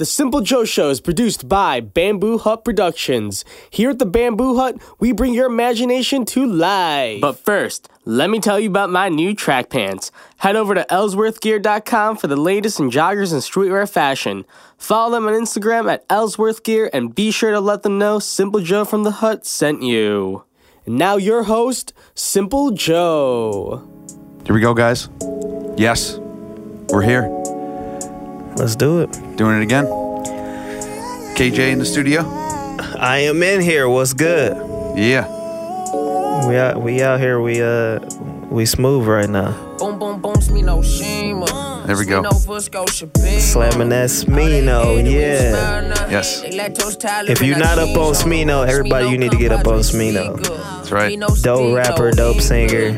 [0.00, 3.44] The Simple Joe Show is produced by Bamboo Hut Productions.
[3.68, 7.20] Here at the Bamboo Hut, we bring your imagination to life.
[7.20, 10.10] But first, let me tell you about my new track pants.
[10.38, 14.46] Head over to ellsworthgear.com for the latest in joggers and streetwear fashion.
[14.78, 18.86] Follow them on Instagram at ellsworthgear and be sure to let them know Simple Joe
[18.86, 20.44] from the Hut sent you.
[20.86, 23.86] And now your host, Simple Joe.
[24.46, 25.10] Here we go, guys.
[25.76, 26.16] Yes,
[26.88, 27.39] we're here.
[28.56, 29.12] Let's do it.
[29.36, 29.86] Doing it again.
[31.36, 32.22] KJ in the studio.
[32.98, 33.88] I am in here.
[33.88, 34.56] What's good?
[34.96, 35.26] Yeah.
[36.46, 36.82] We out.
[36.82, 37.40] We out here.
[37.40, 38.00] We uh.
[38.50, 39.52] We smooth right now.
[39.78, 41.84] Boom, boom, boom, Smino, Shima.
[41.86, 42.20] There we go.
[42.22, 43.38] Smino for Scotia Beam.
[43.38, 46.10] Slamming that Smino, yeah.
[46.10, 46.42] Yes.
[46.44, 50.42] If you're not up on Smino, everybody, you need to get up on Smino.
[50.42, 51.16] That's right.
[51.42, 52.90] Dope rapper, dope singer.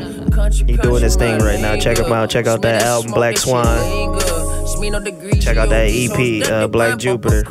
[0.51, 1.77] He doing his thing right now.
[1.77, 2.31] Check him out.
[2.31, 4.42] Check out that album, Black Swan.
[5.39, 7.43] Check out that EP, uh, Black Jupiter.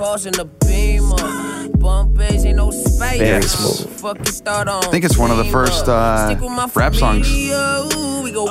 [3.19, 4.05] Very smooth.
[4.05, 6.37] I think it's one of the first uh,
[6.75, 7.29] rap songs.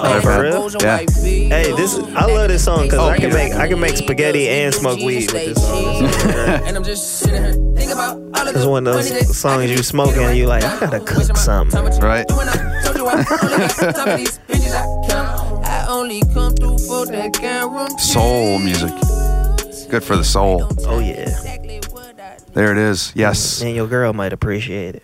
[0.04, 0.70] Oh, for real?
[0.82, 0.98] Yeah.
[1.00, 3.36] Hey, this I love this song because Oh, I can yeah.
[3.36, 6.04] make I can make spaghetti and smoke weed with this song.
[6.04, 6.36] This is
[6.68, 9.82] And I'm just sitting here thinking about all of It's one of those songs you
[9.84, 11.84] smoking and you like, I gotta cook something.
[12.00, 12.26] Right.
[16.02, 18.00] I only come through for that guarantee.
[18.00, 18.90] Soul music.
[19.88, 20.68] Good for the soul.
[20.88, 23.14] Oh yeah, Exactly what I There it is.
[23.16, 23.62] Yes.
[23.62, 25.04] and your girl might appreciate it.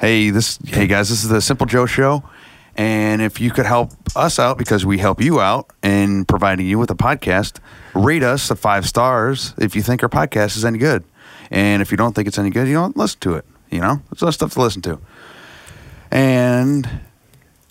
[0.00, 0.58] Hey, this.
[0.66, 2.24] Hey guys, this is the Simple Joe Show,
[2.74, 6.76] and if you could help us out because we help you out in providing you
[6.76, 7.60] with a podcast,
[7.94, 11.04] rate us a five stars if you think our podcast is any good,
[11.52, 13.44] and if you don't think it's any good, you don't listen to it.
[13.70, 14.98] You know, it's less stuff to listen to,
[16.10, 16.88] and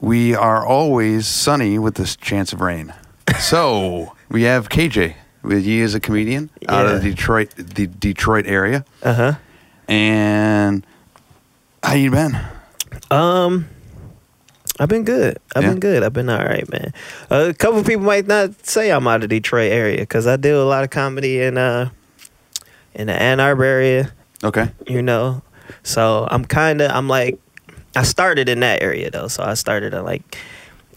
[0.01, 2.93] we are always sunny with this chance of rain.
[3.39, 5.15] So we have KJ.
[5.49, 7.09] He is a comedian out of Yeah.
[7.11, 9.33] Detroit, the Detroit area, Uh huh.
[9.87, 10.85] and
[11.83, 12.37] how you been?
[13.09, 13.67] Um,
[14.79, 15.37] I've been good.
[15.55, 15.69] I've Yeah.
[15.69, 16.03] been good.
[16.03, 16.93] I've been all right, man.
[17.29, 20.61] Uh, a couple people might not say I'm out of Detroit area because I do
[20.61, 21.89] a lot of comedy in uh
[22.93, 24.11] in the Ann Arbor area.
[24.43, 24.69] Okay.
[24.87, 25.41] You know,
[25.83, 27.39] so I'm kind of I'm like
[27.95, 29.27] I started in that area though.
[29.27, 30.37] So I started in like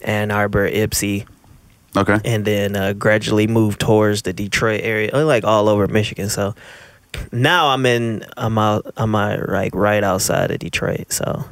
[0.01, 1.25] Ann Arbor, Ipsy,
[1.97, 2.19] Okay.
[2.25, 6.29] and then uh, gradually moved towards the Detroit area, uh, like all over Michigan.
[6.29, 6.55] So
[7.31, 11.11] now I'm in, I'm out, I'm out, like right outside of Detroit.
[11.13, 11.45] So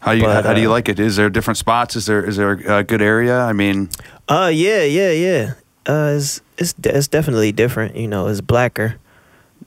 [0.00, 0.98] How you But, how do you uh, like it?
[1.00, 1.96] Is there different spots?
[1.96, 3.40] Is there is there a good area?
[3.40, 3.88] I mean,
[4.28, 5.52] uh, yeah, yeah, yeah.
[5.86, 7.96] Uh, it's it's it's definitely different.
[7.96, 8.96] You know, it's blacker.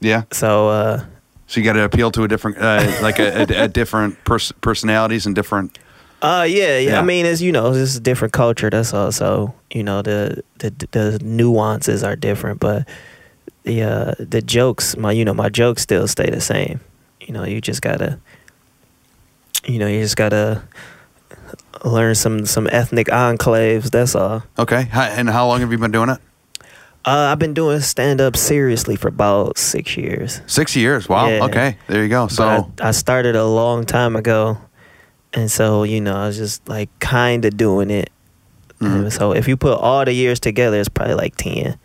[0.01, 0.23] yeah.
[0.31, 1.05] So uh,
[1.51, 4.53] So you got to appeal to a different uh, like a, a, a different pers-
[4.61, 5.77] personalities and different.
[6.21, 6.99] Uh yeah, yeah, Yeah.
[6.99, 8.69] I mean, as you know, it's a different culture.
[8.69, 9.11] That's all.
[9.11, 12.87] So you know, the the the nuances are different, but
[13.63, 16.79] the uh, the jokes, my you know, my jokes still stay the same.
[17.19, 18.17] You know, you just gotta,
[19.65, 20.63] you know, you just gotta
[21.83, 23.91] learn some some ethnic enclaves.
[23.91, 24.43] That's all.
[24.57, 24.87] Okay.
[24.93, 26.19] And how long have you been doing it?
[27.03, 30.41] Uh, I've been doing stand up seriously for about six years.
[30.45, 31.09] Six years.
[31.09, 31.27] Wow.
[31.27, 31.45] Yeah.
[31.45, 31.77] Okay.
[31.87, 32.27] There you go.
[32.27, 32.43] So
[32.79, 34.57] I, I started a long time ago,
[35.33, 38.11] and so you know, I was just like kind of doing it.
[38.79, 39.01] Mhm.
[39.03, 41.77] And So if you put all the years together, it's probably like ten.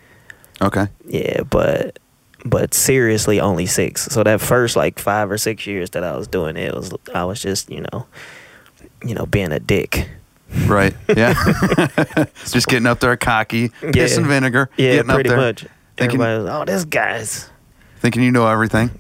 [0.60, 0.88] okay.
[1.06, 1.98] Yeah, but
[2.44, 4.04] but seriously, only six.
[4.06, 7.25] So that first like five or six years that I was doing it, was I
[7.25, 8.06] was just you know,
[9.03, 10.09] you know, being a dick.
[10.67, 10.94] Right.
[11.09, 11.34] Yeah.
[12.47, 14.19] Just getting up there, cocky, piss Yeah.
[14.19, 14.71] and vinegar.
[14.77, 15.67] Yeah, getting pretty up there, much.
[15.97, 17.50] thinking- Everybody was, oh, this guy's.
[18.00, 18.91] thinking you know everything.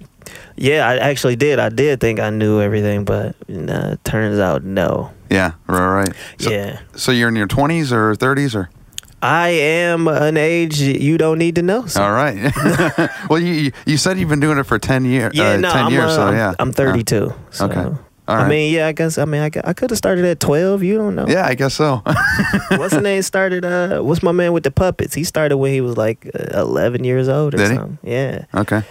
[0.56, 1.58] Yeah, I actually did.
[1.58, 5.10] I did think I knew everything, but it turns out no.
[5.30, 5.52] Yeah.
[5.66, 5.94] Right.
[6.06, 6.12] Right.
[6.38, 6.78] So, yeah.
[6.94, 8.70] So you're in your twenties or thirties or?
[9.22, 11.86] I am an age you don't need to know.
[11.86, 12.02] So.
[12.02, 12.52] All right.
[13.30, 15.32] well, you you- said you've been doing it for ten years.
[15.34, 16.10] Yeah, uh, no, ten I'm, years.
[16.12, 16.54] uh, so yeah.
[16.58, 17.34] I'm 32.
[17.50, 17.66] So.
[17.66, 17.96] Okay.
[18.28, 19.18] All I mean, yeah, I guess.
[19.18, 20.82] I mean, I, I could have started at 12.
[20.82, 21.26] You don't know.
[21.28, 22.02] Yeah, I guess so.
[22.70, 23.22] What's the name?
[23.22, 23.64] Started.
[23.64, 25.14] Uh, what's my man with the puppets?
[25.14, 27.76] He started when he was like uh, 11 years old or Did he?
[27.76, 27.98] something.
[28.02, 28.44] Yeah.
[28.54, 28.82] okay.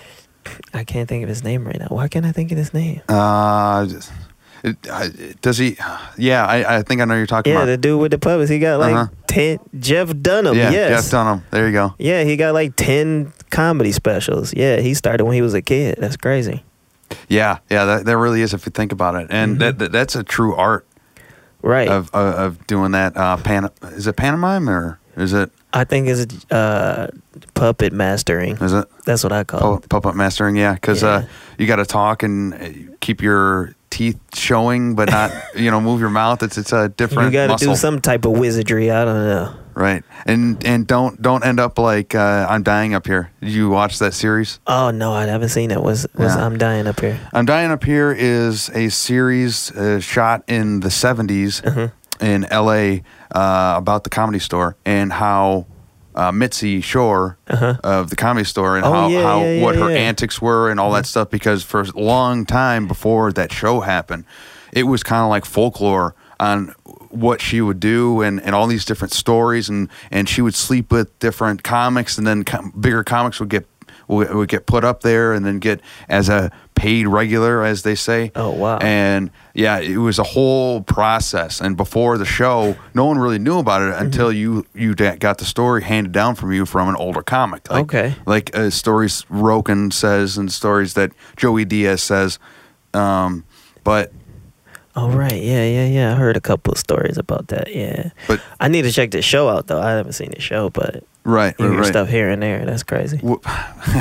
[0.73, 1.87] I can't think of his name right now.
[1.90, 3.02] Why can't I think of his name?
[3.09, 3.87] Uh,
[5.41, 5.78] does he?
[6.17, 7.61] Yeah, I, I think I know you're talking about.
[7.61, 8.49] Yeah, the dude with the puppets.
[8.49, 9.08] He got like Uh-huh.
[9.28, 9.59] 10.
[9.79, 10.55] Jeff Dunham.
[10.55, 11.03] yeah, yes.
[11.03, 11.43] Jeff Dunham.
[11.52, 11.93] There you go.
[11.99, 14.53] Yeah, he got like 10 comedy specials.
[14.53, 15.96] Yeah, he started when he was a kid.
[15.99, 16.64] That's crazy.
[17.29, 19.59] Yeah, yeah, that, that really is if you think about it, and Mm-hmm.
[19.59, 20.85] that, that that's a true art
[21.61, 21.87] Right.
[21.87, 23.16] of of, of doing that.
[23.17, 27.09] Uh, pan, is it pantomime or is it I think it's uh,
[27.53, 28.55] puppet mastering.
[28.57, 29.90] is it That's what I call it.
[29.90, 30.55] puppet mastering?
[30.55, 31.09] Yeah, because Yeah.
[31.09, 31.25] uh,
[31.57, 32.69] you got to talk and uh,
[33.02, 36.43] keep your teeth showing, but not you know move your mouth.
[36.43, 37.34] It's it's a different.
[37.34, 38.90] You got to do some type of wizardry.
[38.91, 39.53] I don't know.
[39.75, 40.03] Right.
[40.25, 43.31] And and don't don't end up like uh, I'm dying up here.
[43.41, 44.59] Did you watch that series?
[44.66, 45.81] Oh no, I haven't seen it.
[45.81, 46.45] Was was Yeah.
[46.45, 47.19] I'm dying up here?
[47.33, 51.89] I'm Dying Up Here is a series uh, shot in the 70s Uh-huh.
[52.22, 53.01] in LA
[53.35, 55.66] uh, about the comedy store and how
[56.16, 57.37] uh, Mitzi Shore
[57.83, 58.95] of the comedy store and Uh-huh.
[58.95, 59.87] Oh, how, yeah, how yeah, yeah, what her yeah.
[59.97, 59.97] Mm-hmm.
[60.09, 64.23] antics were and all that stuff because for a long time before that show happened,
[64.71, 66.73] it was kind of like folklore on
[67.16, 70.91] what she would do and, and all these different stories and, and she would sleep
[70.91, 73.66] with different comics and then com- bigger comics would get
[74.08, 77.96] would, would get put up there and then get as a paid regular as they
[77.96, 78.78] say Oh, wow.
[78.78, 83.58] and yeah it was a whole process and before the show no one really knew
[83.58, 84.06] about it Mm-hmm.
[84.06, 87.84] until you you got the story handed down from you from an older comic like,
[87.85, 88.16] Okay.
[88.28, 92.38] like uh, stories Rogan says and stories that Joey Diaz says
[92.94, 93.44] um,
[93.84, 94.12] but
[94.97, 96.11] Oh right, yeah, yeah, yeah.
[96.13, 97.73] I heard a couple of stories about that.
[97.75, 99.81] Yeah, But- I need to check the show out though.
[99.81, 101.85] I haven't seen the show, but right you right, right.
[101.87, 102.65] stuff here and there.
[102.65, 103.19] That's crazy.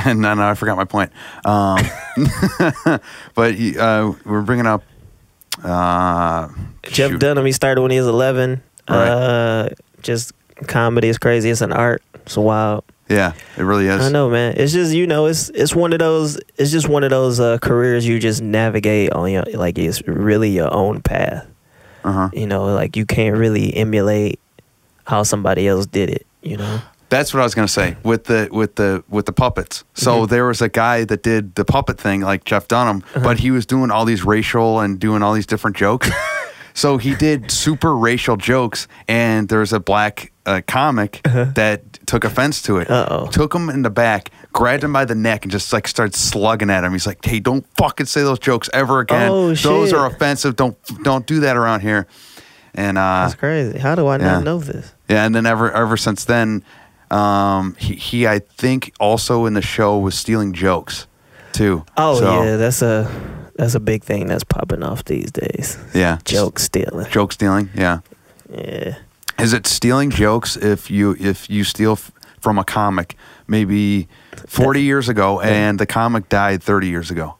[0.06, 1.10] No, no, I forgot my point.
[1.44, 1.78] Um,
[3.34, 4.82] but uh, we're bringing up
[5.62, 6.48] uh,
[6.84, 7.20] Jeff shoot.
[7.20, 8.62] Dunham, he started when he was 11.
[8.88, 9.08] Right.
[9.08, 9.68] Uh,
[10.02, 10.32] just
[10.66, 11.50] comedy is crazy.
[11.50, 12.02] It's an art.
[12.14, 12.84] It's wild.
[13.08, 14.00] Yeah, it really is.
[14.00, 14.54] I know, man.
[14.56, 16.38] It's just you know, it's it's one of those.
[16.56, 20.50] It's just one of those uh, careers you just navigate on your like it's really
[20.50, 21.46] your own path.
[22.02, 22.30] Uh-huh.
[22.32, 24.40] You know, like you can't really emulate
[25.04, 26.26] how somebody else did it.
[26.42, 26.80] You know.
[27.10, 29.84] That's what I was gonna say with the with the with the puppets.
[29.94, 30.26] So Mm-hmm.
[30.34, 33.20] there was a guy that did the puppet thing, like Jeff Dunham, Uh-huh.
[33.22, 36.10] but he was doing all these racial and doing all these different jokes.
[36.74, 42.24] so he did super racial jokes, and there was a black uh, comic that took
[42.24, 42.90] offense to it.
[42.90, 43.14] Uh-huh.
[43.14, 43.30] Uh-oh.
[43.30, 46.68] Took him in the back, grabbed him by the neck, and just like started slugging
[46.70, 46.92] at him.
[46.92, 49.30] He's like, "Hey, don't fucking say those jokes ever again.
[49.30, 50.56] Oh, those are offensive.
[50.56, 52.06] Don't don't do that around here."
[52.74, 53.78] And uh, That's crazy.
[53.78, 54.32] How do I yeah.
[54.32, 54.92] not know this?
[55.08, 56.64] yeah, and then ever ever since then,
[57.10, 61.06] um, he he I think also in the show was stealing jokes,
[61.52, 61.84] too.
[61.96, 63.08] Oh So, yeah, that's a
[63.56, 65.78] that's a big thing that's popping off these days.
[65.94, 67.06] yeah, Joke stealing.
[67.10, 67.70] joke stealing.
[67.74, 68.00] Yeah,
[68.50, 68.96] Yeah.
[69.38, 73.16] is it stealing jokes if you if you steal f- from a comic
[73.46, 74.08] maybe
[74.46, 77.36] forty years ago and the comic died thirty years ago?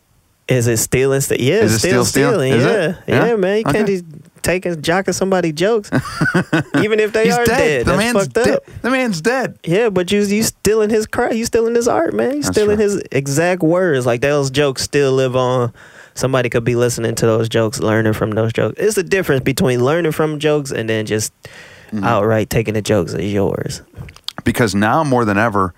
[0.47, 1.21] Is it stealing?
[1.23, 2.53] St- yeah, Is it still still stealing?
[2.53, 2.97] yeah.
[3.07, 3.37] yeah, Yeah?
[3.37, 3.59] man.
[3.59, 3.87] You can't Okay.
[3.95, 4.05] just
[4.43, 5.91] take and jocking somebody's jokes,
[6.83, 7.85] even if they He's are dead.
[7.85, 7.87] dead.
[7.87, 8.59] The man's dead.
[8.83, 9.59] The man's dead.
[9.65, 11.35] Yeah, but you you stealing his craft.
[11.37, 12.37] You stealing his art, man.
[12.37, 14.05] You stealing his exact words.
[14.05, 15.73] Like those jokes still live on.
[16.15, 18.79] Somebody could be listening to those jokes, learning from those jokes.
[18.79, 21.33] It's the difference between learning from jokes and then just
[21.93, 22.03] Mm-hmm.
[22.05, 23.83] outright taking the jokes as yours.
[24.43, 25.75] because now more than ever,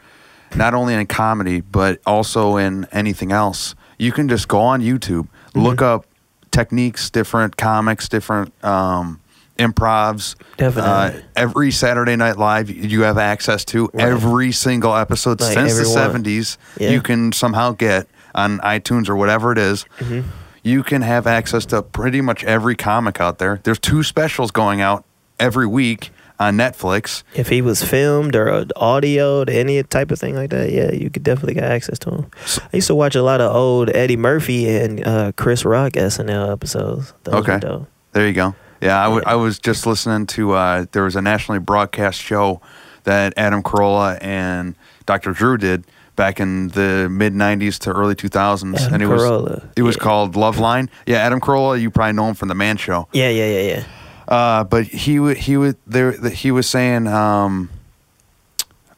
[0.54, 5.28] not only in comedy but also in anything else, you can just go on YouTube,
[5.54, 5.84] look Mm-hmm.
[5.84, 6.06] up
[6.52, 9.20] techniques, different comics, different um,
[9.58, 10.36] improvs.
[10.56, 11.20] Definitely.
[11.20, 14.06] Uh, every Saturday Night Live, you have access to Right.
[14.08, 16.56] every single episode Like since the seventies.
[16.78, 16.90] Yeah.
[16.90, 18.06] You can somehow get
[18.36, 19.84] on iTunes or whatever it is.
[19.98, 20.28] Mm-hmm.
[20.62, 23.60] You can have access to pretty much every comic out there.
[23.62, 25.04] There's two specials going out
[25.38, 27.22] every week on Netflix.
[27.34, 31.22] If he was filmed or audio, any type of thing like that, yeah, you could
[31.22, 32.30] definitely get access to him.
[32.72, 36.52] I used to watch a lot of old Eddie Murphy and uh, Chris Rock SNL
[36.52, 37.14] episodes.
[37.24, 37.86] Those Okay.
[38.12, 38.54] There you go.
[38.80, 40.52] Yeah, I was just listening to.
[40.52, 42.60] Uh, there was a nationally broadcast show
[43.04, 44.74] that Adam Carolla and
[45.06, 45.32] Dr.
[45.32, 45.86] Drew did
[46.16, 49.96] back in the mid '90s to early 2000s, Adam and it was Carolla, it was
[49.96, 50.02] yeah.
[50.02, 50.88] called Loveline.
[51.06, 53.06] Yeah, Adam Carolla, you probably know him from the Man Show.
[53.12, 53.84] Yeah, yeah, yeah, yeah.
[54.26, 57.70] Uh, but he would he would there that he was saying um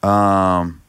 [0.01, 0.81] um.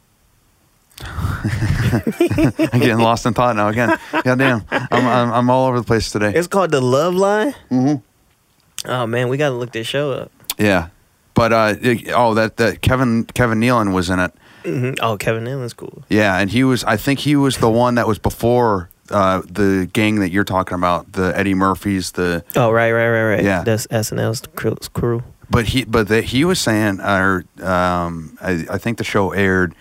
[1.02, 3.98] I'm getting lost in thought now again.
[4.22, 6.32] Goddamn, I'm, I'm I'm all over the place today.
[6.34, 7.54] It's called the Love Line.
[7.70, 8.90] Mm-hmm.
[8.90, 10.32] Oh man, we gotta look this show up.
[10.58, 10.88] Yeah,
[11.34, 14.32] but uh, it- oh, that that Kevin Kevin Nealon was in it.
[14.64, 16.02] Hmm Oh, Kevin Nealon's cool.
[16.08, 16.84] Yeah, and he was.
[16.84, 20.76] I think he was the one that was before uh, the gang that you're talking
[20.76, 22.12] about, the Eddie Murphys.
[22.12, 23.44] The Oh, right, right, right, right.
[23.44, 23.62] Yeah.
[23.64, 24.76] that's SNL's crew.
[24.94, 25.22] crew.
[25.50, 29.74] but he but the, he was saying, or um, I, I think the show aired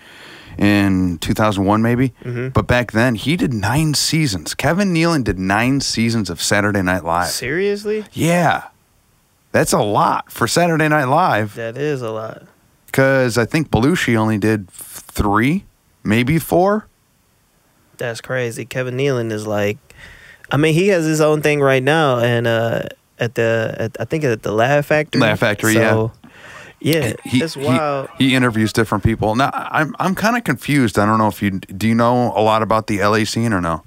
[0.58, 2.12] in 2001 maybe.
[2.24, 2.52] Mhm.
[2.52, 4.54] But back then he did nine seasons.
[4.54, 7.28] Kevin Nealon did nine seasons of Saturday Night Live.
[7.28, 8.64] Seriously, Yeah,
[9.52, 11.54] that's a lot for Saturday Night Live.
[11.54, 12.42] that is a lot.
[12.90, 15.64] Because I think Belushi only did three,
[16.02, 16.86] maybe four.
[17.98, 18.64] That's crazy.
[18.64, 19.78] Kevin Nealon is like,
[20.50, 22.82] I mean, he has his own thing right now, and uh,
[23.18, 25.20] at the at, I think at the Laugh Factory.
[25.20, 26.10] Laugh Factory, So,
[26.80, 28.08] yeah, he, it's he- wild.
[28.18, 29.36] He, interviews different people.
[29.36, 30.98] Now I'm I'm kind of confused.
[30.98, 33.60] I don't know if you do you know a lot about the LA scene or
[33.60, 33.82] no?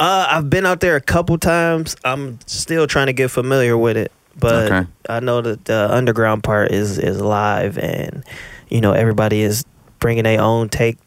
[0.00, 1.96] Uh, I've been out there a couple times.
[2.04, 4.88] I'm still trying to get familiar with it, but Okay.
[5.08, 8.24] I know that the underground part is is live, and
[8.68, 9.64] you know everybody is
[9.98, 10.98] bringing their own take,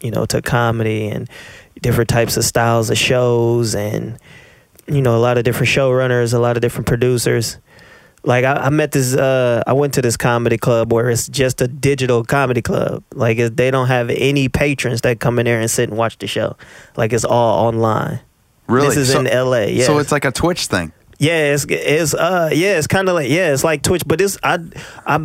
[0.00, 1.28] you know, to comedy and
[1.82, 4.18] different types of styles of shows, and
[4.86, 7.58] you know a lot of different showrunners, a lot of different producers.
[8.22, 11.62] Like I, I met this, uh, I went to this comedy club where it's just
[11.62, 13.02] a digital comedy club.
[13.14, 16.18] Like it, they don't have any patrons that come in there and sit and watch
[16.18, 16.54] the show.
[16.98, 18.20] Like it's all online.
[18.68, 18.88] Really?
[18.88, 19.72] This is so, in L.A.
[19.72, 19.86] Yeah.
[19.86, 20.92] So it's like a Twitch thing.
[21.20, 24.38] Yeah, it's it's uh yeah, it's kind of like yeah, it's like Twitch, but this
[24.42, 24.58] I
[25.06, 25.16] I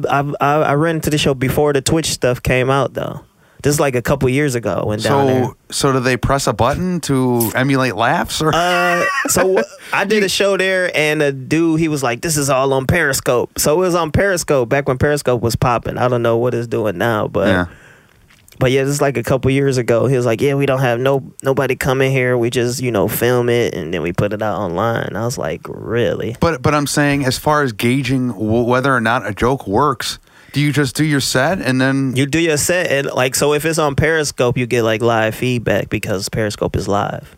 [0.41, 3.21] I I ran into the show before the Twitch stuff came out though.
[3.63, 5.45] This is like a couple years ago when down there.
[5.45, 10.21] So, so do they press a button to emulate laughs, or Uh, so I did
[10.23, 13.73] a show there, and a dude he was like, "This is all on Periscope." So
[13.75, 15.97] it was on Periscope back when Periscope was popping.
[15.97, 17.65] I don't know what it's doing now, but yeah?
[18.59, 20.07] But yeah, this is like a couple years ago.
[20.07, 22.37] He was like, "Yeah, we don't have no nobody coming here.
[22.37, 25.37] We just you know film it and then we put it out online." I was
[25.37, 29.33] like, "Really?" But but I'm saying, as far as gauging w- whether or not a
[29.33, 30.19] joke works,
[30.53, 33.53] do you just do your set and then You do your set and like so
[33.53, 37.35] if it's on Periscope, you get like live feedback because Periscope is live.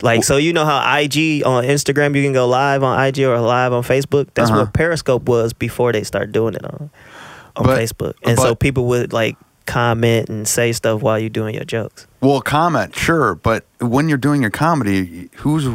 [0.00, 3.40] Like so, you know how IG on Instagram you can go live on IG or
[3.40, 4.28] live on Facebook.
[4.34, 4.60] That's Uh-huh.
[4.60, 6.90] what Periscope was before they started doing it on
[7.56, 8.14] on But- Facebook.
[8.24, 9.36] And so people would like
[9.68, 12.06] comment and say stuff while you're doing your jokes.
[12.20, 15.68] well comment sure, but when you're doing your comedy, who's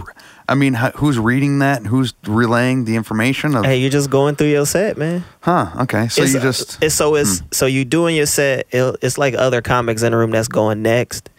[0.49, 1.77] I mean, who's reading that?
[1.77, 3.63] And Who's relaying the information of?
[3.63, 5.23] Hey, you're just going through your set, man.
[5.39, 5.67] Huh?
[5.83, 7.45] Okay, so it's, you just it's so it's Hmm.
[7.51, 8.67] so you doing your set.
[8.71, 11.29] It, it's like other comics in the room that's going next.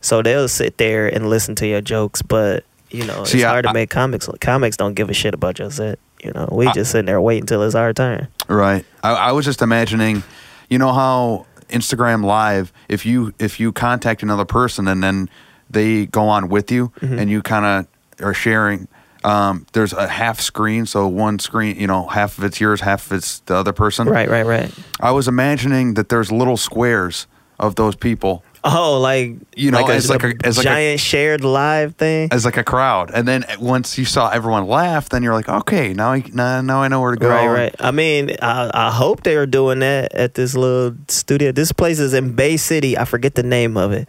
[0.00, 3.48] So they'll sit there and listen to your jokes, but you know See, it's I-
[3.48, 4.28] hard to I- make comics.
[4.40, 5.98] Comics don't give a shit about your set.
[6.22, 8.28] You know, we just sitting there waiting till it's our turn.
[8.48, 8.84] Right.
[9.02, 10.22] I, I was just imagining,
[10.70, 15.28] you know how Instagram Live, if you if you contact another person and then
[15.70, 17.18] they go on with you Mm-hmm.
[17.18, 18.88] and you kind of are sharing.
[19.24, 23.06] Um, there's a half screen, so one screen, you know, half of it's yours, half
[23.06, 24.06] of it's the other person.
[24.06, 24.70] Right, right, right.
[25.00, 27.26] I was imagining that there's little squares
[27.58, 31.44] of those people Oh, like You know, as like a- as like a- giant shared
[31.44, 32.28] live thing.
[32.32, 35.92] as like a crowd, and then once you saw everyone laugh, then you're like, okay,
[35.92, 37.28] now I now, now I know where to go.
[37.28, 37.74] Right, right.
[37.78, 41.52] I mean, I, I hope they are doing that at this little studio.
[41.52, 42.96] This place is in Bay City.
[42.96, 44.08] I forget the name of it,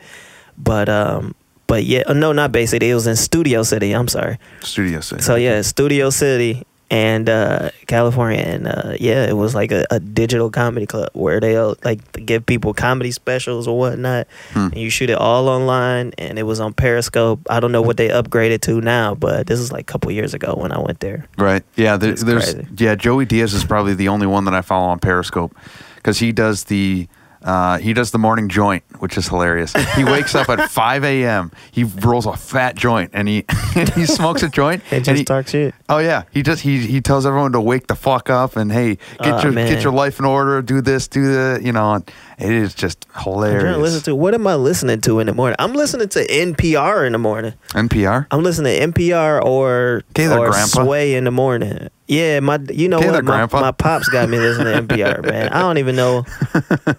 [0.58, 1.36] but um,
[1.68, 2.90] but yeah, uh, no, not Bay City.
[2.90, 3.92] It was in Studio City.
[3.92, 4.38] I'm sorry.
[4.62, 5.22] Studio City.
[5.22, 10.00] So yeah, Studio City and uh, California, and uh, yeah, it was like a, a
[10.00, 14.68] digital comedy club where they'll like give people comedy specials or whatnot, Hmm.
[14.68, 17.39] and you shoot it all online, and it was on Periscope.
[17.50, 20.34] I don't know what they upgraded to now, but this is like a couple years
[20.36, 21.27] ago when I went there.
[21.38, 21.63] Right.
[21.75, 21.98] Yeah.
[21.98, 22.68] There, there's crazy.
[22.77, 22.96] yeah.
[22.96, 25.56] Joey Diaz is probably the only one that I follow on Periscope
[25.96, 27.08] because he does the
[27.46, 29.72] uh, he does the morning joint, which is hilarious.
[29.96, 31.52] He wakes up at 5 a.m.
[31.72, 35.18] He rolls a fat joint and he and he smokes a joint And and just
[35.20, 35.74] he, talk shit.
[35.88, 38.96] Oh yeah, he just he he tells everyone to wake the fuck up and hey,
[39.22, 39.72] get Aw, your man.
[39.72, 41.94] get your life in order, do this, do that, you know.
[41.94, 43.77] And it is just I'm trying to hilarious.
[43.77, 45.56] listen to what am I listening to in the morning?
[45.60, 47.54] I'm listening to NPR in the morning.
[47.70, 48.27] NPR.
[48.32, 50.84] I'm listening to NPR or there, or Grandpa.
[50.84, 51.88] Sway in the morning.
[52.08, 55.50] Yeah, my you know there, what my, my pops got me listening to NPR, man.
[55.50, 56.24] I don't even know.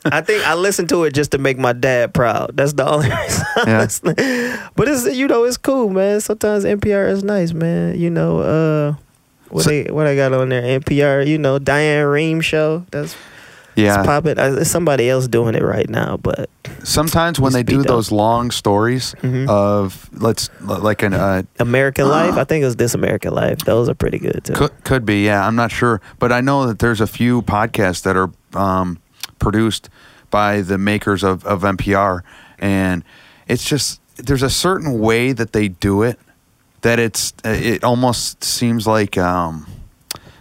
[0.06, 2.56] I think I listen to it just to make my dad proud.
[2.56, 3.44] That's the only reason.
[3.56, 3.78] I'm Yeah.
[3.82, 4.14] listening.
[4.74, 6.20] But it's you know it's cool, man.
[6.20, 7.98] Sometimes NPR is nice, man.
[8.00, 8.94] You know uh.
[9.50, 10.80] What So- they what I got on there?
[10.80, 12.84] NPR, you know, Diane Rehm show.
[12.90, 13.14] That's
[13.76, 13.98] Yeah.
[13.98, 14.38] it's popping.
[14.38, 16.48] Uh, It's somebody else doing it right now, but
[16.82, 17.86] Sometimes when they do dope.
[17.86, 19.48] those long stories Mhm.
[19.48, 22.34] of let's like an uh, American Life.
[22.36, 23.58] I think it was This American Life.
[23.58, 24.54] Those are pretty good too.
[24.54, 25.46] Could, could be, yeah.
[25.46, 28.98] I'm not sure, but I know that there's a few podcasts that are um,
[29.38, 29.88] produced
[30.30, 32.22] by the makers of, of NPR,
[32.58, 33.04] and
[33.46, 36.18] it's just there's a certain way that they do it
[36.80, 39.66] that it's it almost seems like um,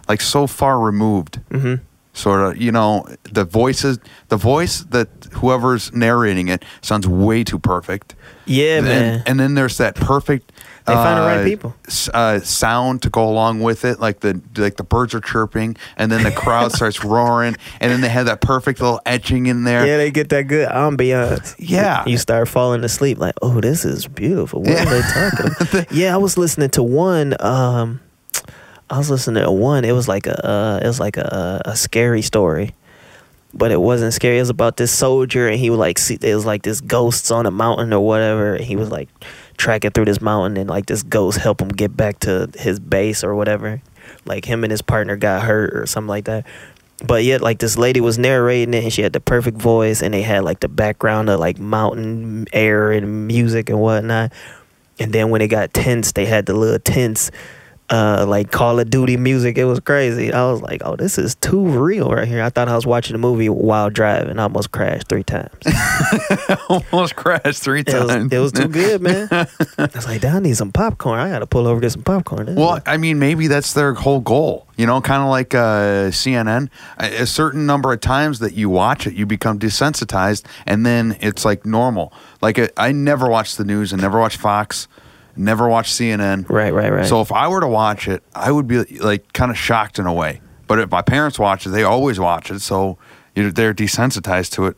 [0.08, 1.74] like so far removed, hmm
[2.16, 2.60] sort of.
[2.60, 8.14] You know, the voices, the voice that whoever's narrating it sounds way too perfect.
[8.46, 9.22] Yeah, and, man.
[9.26, 10.52] And then there's that perfect.
[10.86, 11.74] They find the right uh, people.
[12.14, 16.12] Uh, sound to go along with it, like the like the birds are chirping, and
[16.12, 19.84] then the crowd starts roaring, and then they have that perfect little etching in there.
[19.84, 21.56] Yeah, they get that good ambiance.
[21.58, 22.04] Yeah.
[22.06, 24.60] You start falling asleep like, oh, this is beautiful.
[24.60, 24.82] What Yeah.
[24.82, 25.92] are they talking about?
[25.92, 27.34] yeah, I was listening to one.
[27.40, 28.00] Um,
[28.88, 29.84] I was listening to one.
[29.84, 32.74] It was like a, uh, it was like a, a scary story,
[33.52, 34.36] but it wasn't scary.
[34.36, 36.18] It was about this soldier, and he would like see.
[36.20, 38.54] It was like this ghosts on a mountain or whatever.
[38.54, 39.08] And he was like
[39.56, 43.24] tracking through this mountain, and like this ghost help him get back to his base
[43.24, 43.82] or whatever.
[44.24, 46.46] Like him and his partner got hurt or something like that
[47.04, 50.14] but yet like this lady was narrating it and she had the perfect voice and
[50.14, 54.32] they had like the background of like mountain air and music and whatnot
[54.98, 57.30] and then when it got tense they had the little tense
[57.90, 59.58] uh, like Call of Duty music.
[59.58, 60.32] It was crazy.
[60.32, 62.42] I was like, oh, this is too real right here.
[62.42, 64.38] I thought I was watching a movie while driving.
[64.38, 65.50] I almost crashed three times.
[66.68, 68.32] Almost crashed three It was, times.
[68.32, 69.28] it was too good, man.
[69.30, 69.46] I
[69.94, 71.18] was like, "Damn, I need some popcorn.
[71.20, 72.46] I got to pull over get some popcorn.
[72.46, 74.66] This Well, is- I mean, maybe that's their whole goal.
[74.76, 76.68] You know, kind of like uh, CNN.
[76.98, 81.16] A a certain number of times that you watch it, you become desensitized, and then
[81.20, 82.12] it's like normal.
[82.42, 84.86] Like uh, I never watch the news, and never watch Fox,
[85.36, 86.48] never watch CNN.
[86.48, 87.06] right, right, right.
[87.06, 90.06] So if I were to watch it, I would be like kind of shocked in
[90.06, 90.40] a way.
[90.66, 92.98] But if my parents watch it, they always watch it, so
[93.34, 94.76] you know, they're desensitized to it,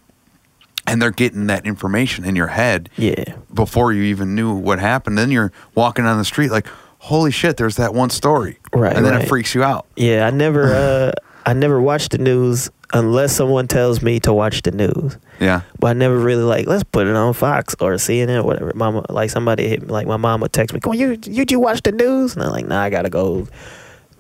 [0.87, 5.17] and they're getting that information in your head yeah, before you even knew what happened.
[5.17, 6.67] Then you're walking down the street like,
[6.99, 8.59] holy shit, there's that one story.
[8.73, 9.87] Right, And then it freaks you out.
[9.97, 10.27] yeah.
[10.27, 11.13] I never, uh,
[11.47, 15.17] I never watch the news unless someone tells me to watch the news.
[15.41, 15.63] Yeah.
[15.79, 18.73] But I never really like let's put it on Fox or CNN or whatever.
[18.75, 21.45] Mama, like somebody hit me, like my mom would text me, "Come on, you you
[21.49, 23.47] you watch the news?" And I'm like, "Nah, I gotta go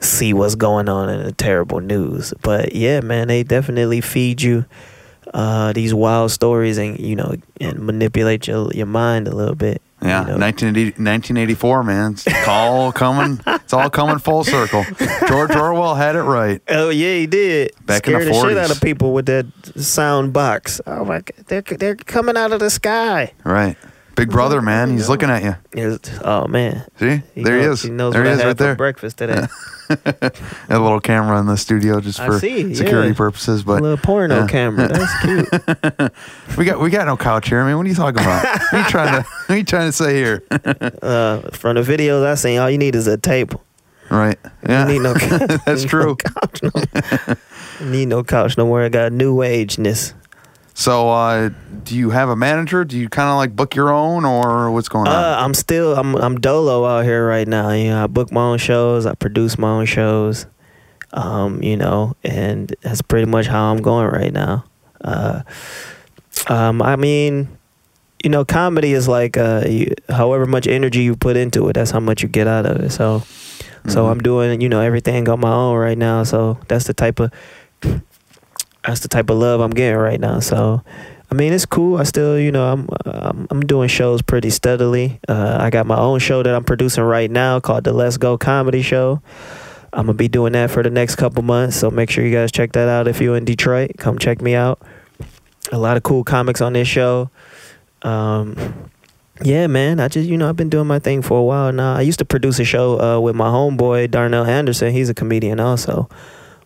[0.00, 4.64] see what's going on in the terrible news." But yeah, man, they definitely feed you
[5.34, 9.82] uh, these wild stories and you know and manipulate your your mind a little bit.
[10.00, 10.20] Yeah.
[10.22, 10.38] you know?
[10.38, 12.12] 1980 1984, man.
[12.12, 13.40] It's all coming.
[13.46, 14.84] It's all coming full circle.
[15.26, 16.62] George Orwell had it right.
[16.68, 17.72] Oh yeah, he did.
[17.84, 20.80] Back in Scared the the shit out of people with that sound box.
[20.86, 23.32] Oh my god, they're they're coming out of the sky.
[23.44, 23.76] Right.
[24.18, 24.90] Big brother, man.
[24.90, 25.56] He's looking at you.
[25.72, 27.22] It's- oh man, See?
[27.36, 27.82] there he is.
[27.82, 28.74] He knows there what he I is had right for there.
[28.74, 29.46] breakfast today.
[30.68, 33.14] A little camera in the studio just for see, security yeah.
[33.14, 33.62] purposes.
[33.62, 34.46] a But little porno yeah.
[34.46, 34.86] camera.
[34.88, 36.12] That's cute.
[36.58, 37.76] we got we got no couch here, man.
[37.78, 38.44] What are you talking about?
[38.44, 40.42] what are you trying to what are you trying to say here?
[41.02, 43.62] Uh, from the videos I seen, all you need is a table.
[44.10, 44.38] right.
[44.68, 44.86] Yeah.
[44.86, 45.60] You need no couch.
[45.64, 46.16] That's no true.
[46.16, 47.86] couch, no.
[47.90, 48.58] Need no couch.
[48.58, 48.82] No more.
[48.82, 50.12] I got new ageness.
[50.78, 51.50] So, uh,
[51.82, 52.84] do you have a manager?
[52.84, 55.12] Do you kind of like book your own, or what's going on?
[55.12, 57.70] Uh, I'm still I'm I'm dolo out here right now.
[57.70, 59.04] You know, I book my own shows.
[59.04, 60.46] I produce my own shows.
[61.12, 64.66] Um, you know, and that's pretty much how I'm going right now.
[65.00, 65.42] Uh,
[66.46, 67.48] um, I mean,
[68.22, 71.90] you know, comedy is like uh, you, however much energy you put into it, that's
[71.90, 72.90] how much you get out of it.
[72.90, 73.24] So,
[73.88, 74.10] so Mhm.
[74.12, 76.22] I'm doing you know everything on my own right now.
[76.22, 77.32] So that's the type of
[78.84, 80.40] that's the type of love I'm getting right now.
[80.40, 80.82] So,
[81.30, 81.98] I mean, it's cool.
[81.98, 85.20] I still, you know, I'm I'm, I'm doing shows pretty steadily.
[85.28, 88.38] Uh, I got my own show that I'm producing right now called the Let's Go
[88.38, 89.20] Comedy Show.
[89.92, 91.76] I'm gonna be doing that for the next couple months.
[91.76, 93.92] So make sure you guys check that out if you're in Detroit.
[93.98, 94.80] Come check me out.
[95.72, 97.30] A lot of cool comics on this show.
[98.02, 98.90] Um,
[99.42, 100.00] yeah, man.
[100.00, 101.94] I just, you know, I've been doing my thing for a while now.
[101.94, 104.92] I used to produce a show uh, with my homeboy Darnell Anderson.
[104.92, 106.08] He's a comedian also.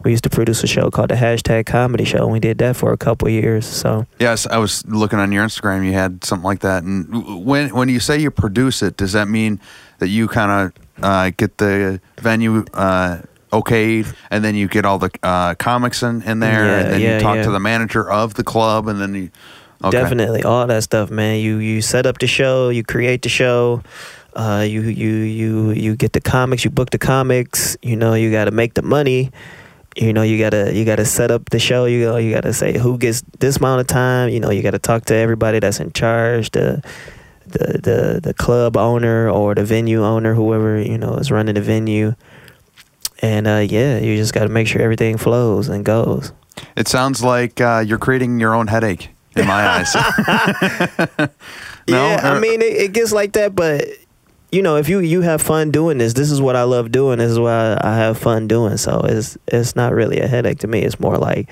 [0.04, 2.76] We used to produce a show called the Hashtag Comedy Show, and we did that
[2.76, 3.66] for a couple years.
[3.66, 5.84] So yes, I was looking on your Instagram.
[5.84, 6.82] You had something like that.
[6.82, 9.60] And when when you say you produce it, does that mean
[9.98, 13.18] that you kind of uh, get the venue uh,
[13.52, 17.00] okayed, and then you get all the uh, comics in, in there, Yeah, and then
[17.00, 17.42] yeah, you talk yeah.
[17.44, 19.30] to the manager of the club, and then you
[19.84, 19.98] okay.
[19.98, 21.38] Definitely, all that stuff, man.
[21.40, 23.82] You you set up the show, you create the show,
[24.34, 27.76] uh, you you you you get the comics, you book the comics.
[27.82, 29.30] You know, you got to make the money.
[29.96, 31.84] You know, you gotta you gotta set up the show.
[31.84, 34.30] You know, you gotta say who gets this amount of time.
[34.30, 36.82] You know, you gotta talk to everybody that's in charge, the
[37.46, 41.60] the the the club owner or the venue owner, whoever you know is running the
[41.60, 42.14] venue.
[43.20, 46.32] And uh, yeah, you just got to make sure everything flows and goes.
[46.76, 49.94] It sounds like uh, you're creating your own headache in my eyes.
[49.94, 51.28] no,
[51.86, 53.84] yeah, I mean it, it gets like that, but
[54.52, 57.18] you know, if you you have fun doing this, this is what I love doing.
[57.18, 58.76] This is what I, I have fun doing.
[58.76, 60.82] So it's it's not really a headache to me.
[60.82, 61.48] It's more like,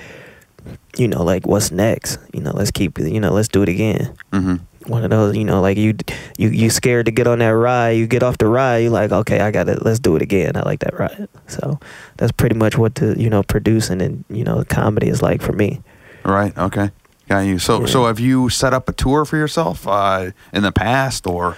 [0.97, 2.19] you know, like what's next?
[2.33, 4.15] You know, let's keep you know, let's do it again.
[4.33, 4.61] Mhm.
[4.87, 5.95] One of those, you know, like you
[6.39, 7.91] you you scared to get on that ride.
[7.93, 9.85] You get off the ride, You're like, okay, I got it.
[9.85, 10.57] Let's do it again.
[10.57, 11.29] I like that ride.
[11.49, 11.79] So
[12.19, 15.53] that's pretty much what the you know producing and you know comedy is like for
[15.53, 15.81] me.
[16.25, 16.57] Right.
[16.57, 16.91] Okay.
[17.29, 17.59] Got you.
[17.59, 17.87] So, Yeah.
[17.87, 21.57] so have you set up a tour for yourself uh, in the past or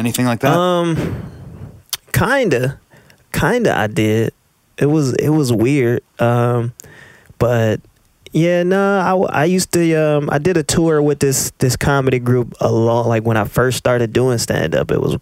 [0.00, 0.56] anything like that?
[0.56, 1.22] Um,
[2.12, 2.80] kinda,
[3.32, 3.76] kinda.
[3.76, 4.32] I did.
[4.78, 6.02] It was it was weird.
[6.18, 6.72] Um,
[7.38, 7.80] but
[8.32, 8.98] yeah, no.
[8.98, 9.94] I, I used to.
[9.94, 13.44] Um, I did a tour with this this comedy group a long like when I
[13.44, 14.90] first started doing stand up.
[14.90, 15.16] It was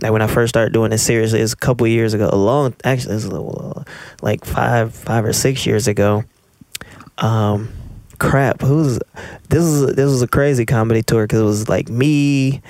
[0.00, 1.40] like when I first started doing it seriously.
[1.40, 2.28] It's a couple years ago.
[2.32, 3.90] A long actually, it's little uh,
[4.22, 6.24] like five five or six years ago.
[7.18, 7.72] Um,
[8.18, 8.60] crap.
[8.60, 8.98] Who's
[9.48, 9.64] this?
[9.64, 12.60] Is this was a crazy comedy tour because it was like me,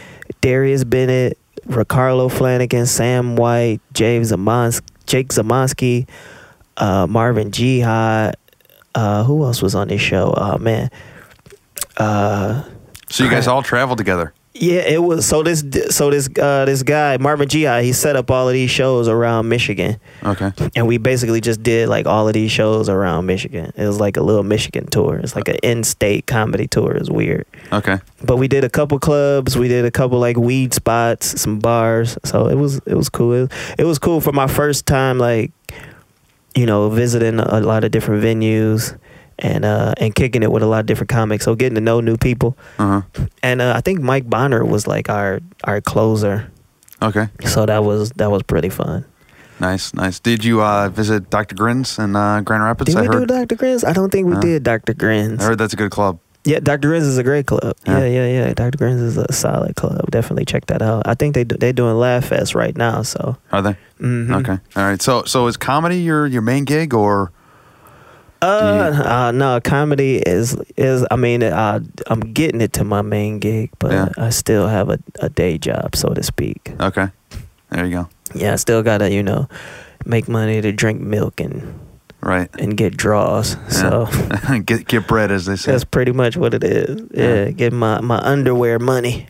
[0.41, 6.09] Darius Bennett, Ricardo Flanagan, Sam White, James Zamons, Jake Zamonsky,
[6.77, 8.37] uh, Marvin Jihad.
[8.95, 10.35] Uh, who else was on this show?
[10.37, 10.91] Oh man.
[11.97, 12.65] Uh,
[13.09, 14.33] so you guys all traveled together.
[14.61, 18.29] Yeah, it was so this so this uh this guy Marvin Gi he set up
[18.31, 20.51] all of these shows around Michigan, Okay.
[20.75, 23.73] and we basically just did like all of these shows around Michigan.
[23.77, 25.17] It was like a little Michigan tour.
[25.19, 26.93] It's like an in-state comedy tour.
[26.93, 27.99] It's weird, Okay.
[28.25, 29.57] but we did a couple clubs.
[29.57, 32.19] We did a couple like weed spots, some bars.
[32.25, 33.33] So it was it was cool.
[33.45, 35.53] It, it was cool for my first time like
[36.57, 38.99] you know visiting a lot of different venues.
[39.41, 42.01] And uh, and kicking it with a lot of different comics, so getting to know
[42.01, 42.57] new people.
[42.79, 43.03] Uh
[43.43, 46.51] And uh, I think Mike Bonner was like our our closer.
[47.01, 47.29] Okay.
[47.47, 49.05] so that was that was pretty fun.
[49.61, 49.95] Nice.
[49.95, 50.19] Nice.
[50.21, 51.55] Did you uh, visit Dr.
[51.55, 52.91] Grins in uh, Grand Rapids?
[52.95, 53.27] Did I we do.
[53.27, 53.55] Dr.
[53.57, 53.85] Grins?
[53.85, 54.41] I don't think we No.
[54.41, 54.95] did Dr.
[54.95, 55.41] Grins.
[55.43, 56.19] I heard that's a good club.
[56.45, 56.89] Yeah, Dr.
[56.89, 57.75] Grins is a great club.
[57.87, 57.99] Yeah.
[57.99, 58.55] Yeah, yeah, yeah.
[58.55, 58.79] Dr.
[58.79, 60.11] Grins is a solid club.
[60.11, 61.03] Definitely check that out.
[61.07, 63.03] I think they do, they're doing Laugh Fest right now.
[63.03, 63.77] So Are they?
[64.01, 64.35] mhm.
[64.41, 64.59] Okay.
[64.77, 65.03] All right.
[65.03, 67.31] So so is comedy your your main gig or?
[68.41, 71.05] Uh, uh, no, comedy is is.
[71.11, 74.09] I mean, uh, I'm getting it to my main gig, but Yeah.
[74.17, 76.73] I still have a, a day job, so to speak.
[76.81, 77.09] Okay.
[77.71, 78.09] There you go.
[78.35, 79.49] Yeah, I still gotta you know
[80.07, 81.81] make money to drink milk and
[82.21, 82.49] Right.
[82.59, 83.57] and get draws.
[83.69, 84.07] So.
[84.65, 85.73] get get bread as they say.
[85.73, 87.01] That's pretty much what it is.
[87.13, 87.51] Yeah, Yeah.
[87.51, 89.27] get my, my underwear money.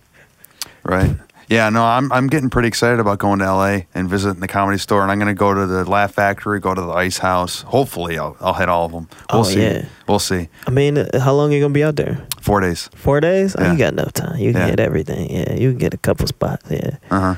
[0.85, 1.11] Right.
[1.49, 4.77] Yeah, no, I'm I'm getting pretty excited about going to LA and visiting the comedy
[4.79, 7.63] store, and I'm going to go to the Laugh Factory, go to the Ice House.
[7.63, 9.09] Hopefully, I'll I'll hit all of them.
[9.33, 9.63] We'll Oh, see.
[9.63, 9.85] yeah.
[10.07, 10.49] We'll see.
[10.67, 12.19] I mean, uh, how long are you gonna be out there?
[12.43, 12.91] Four days.
[12.95, 13.57] Four days?
[13.59, 13.73] Oh, Yeah.
[13.73, 14.39] you got enough time.
[14.39, 14.71] You can Yeah.
[14.71, 15.31] get everything.
[15.31, 16.65] Yeah, you can get a couple spots.
[16.71, 17.35] Yeah, Uh huh.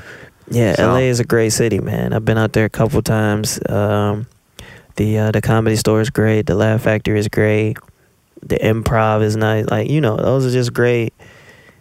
[0.49, 0.75] yeah.
[0.75, 2.11] So- LA is a great city, man.
[2.11, 3.59] I've been out there a couple times.
[3.69, 4.27] Um,
[4.97, 6.47] the uh, the comedy store is great.
[6.47, 7.77] The Laugh Factory is great.
[8.45, 9.67] The Improv is nice.
[9.71, 11.13] Like you know, those are just great.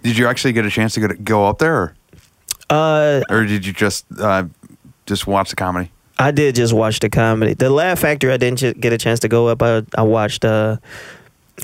[0.05, 1.95] Did you actually get a chance to go, to, go up there, or,
[2.71, 4.45] Uh, or did you just uh,
[5.07, 5.91] just watch the comedy?
[6.19, 7.55] I did just watch the comedy.
[7.55, 9.63] The Laugh Factory, I didn't ch- get a chance to go up.
[9.63, 10.45] I, I watched.
[10.45, 10.77] Uh,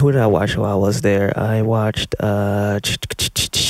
[0.01, 1.33] who did I watch while I was there?
[1.39, 2.15] I watched.
[2.21, 2.81] Uh,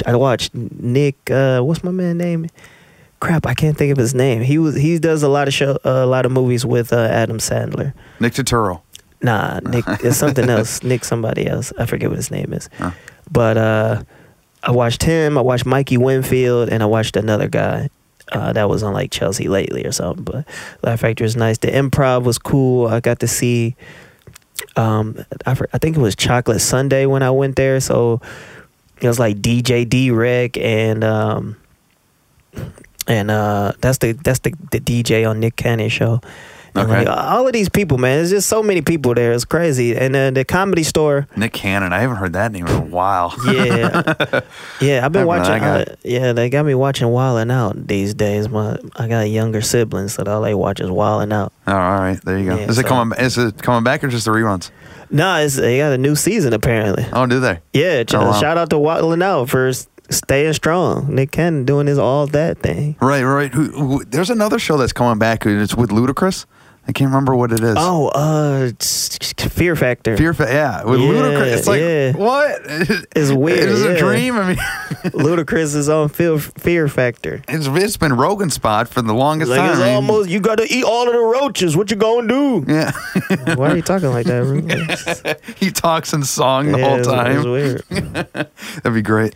[0.06, 1.30] I watched Nick.
[1.30, 2.46] Uh, what's my man name?
[3.20, 4.42] Crap, I can't think of his name.
[4.42, 4.76] He was.
[4.76, 7.92] He does a lot of show, uh, a lot of movies with uh, Adam Sandler.
[8.20, 8.80] Nick Turturro.
[9.22, 9.84] Nah, Nick.
[10.04, 10.82] it's something else.
[10.82, 11.72] Nick, somebody else.
[11.78, 12.68] I forget what his name is.
[12.78, 12.90] Huh.
[13.30, 14.02] But uh,
[14.62, 15.38] I watched him.
[15.38, 17.90] I watched Mikey Winfield, and I watched another guy.
[18.32, 20.44] Uh, that was on like Chelsea lately or something, but
[20.82, 21.58] Laugh Factory is nice.
[21.58, 22.88] The improv was cool.
[22.88, 23.76] I got to see,
[24.74, 27.78] um, I, I think it was Chocolate Sundaes when I went there.
[27.78, 28.20] So
[29.00, 31.56] it was like DJ D-Wrek and um,
[33.06, 36.20] and uh, that's the that's the, the DJ on Nick Cannon show.
[36.78, 37.04] Okay.
[37.04, 39.32] like, all of these people, man, there's just so many people there.
[39.32, 39.96] It's crazy.
[39.96, 41.92] And then the comedy store, Nick Cannon.
[41.92, 43.34] I haven't heard that name in a while.
[43.46, 44.40] yeah,
[44.80, 45.04] yeah.
[45.04, 45.62] I've been watching.
[45.62, 48.48] Uh, yeah, they got me watching Wildin' Out these days.
[48.48, 51.52] My I got younger siblings, so all they watch is Wildin' Out.
[51.66, 52.20] Oh, all right.
[52.24, 52.56] There you go.
[52.56, 53.18] Yeah, is it coming?
[53.18, 54.70] Is it coming back or just the reruns?
[55.10, 57.06] No, it's, they got a new season apparently.
[57.12, 57.60] Oh, do they?
[57.72, 58.40] Yeah, ch- Oh, wow.
[58.40, 59.72] shout out to Wildin' Out for
[60.10, 61.14] staying strong.
[61.14, 62.96] Nick Cannon doing his all that thing.
[63.00, 63.52] Right, right.
[63.52, 65.44] Who, who, there's another show that's coming back.
[65.46, 66.46] and It's with Ludacris.
[66.88, 67.74] I can't remember what it is.
[67.76, 70.16] Oh, uh, Fear Factor.
[70.16, 70.52] Fear, Factor.
[70.54, 71.56] yeah, with Yeah, Ludacris.
[71.58, 72.12] It's like yeah.
[72.12, 72.60] what?
[73.16, 74.36] It's weird, Is it a dream?
[74.36, 74.56] I mean,
[75.12, 77.42] Ludacris is on Fear, Fear Factor.
[77.48, 79.70] it's it's been Rogan spot for the longest Like time.
[79.72, 81.76] it's almost you got to eat all of the roaches.
[81.76, 82.64] What you gonna do?
[82.68, 82.92] yeah.
[83.56, 85.40] Why are you talking like that?
[85.56, 87.36] He talks in song the Yeah, whole it's- time.
[87.38, 88.24] It's weird.
[88.82, 89.34] That'd be great.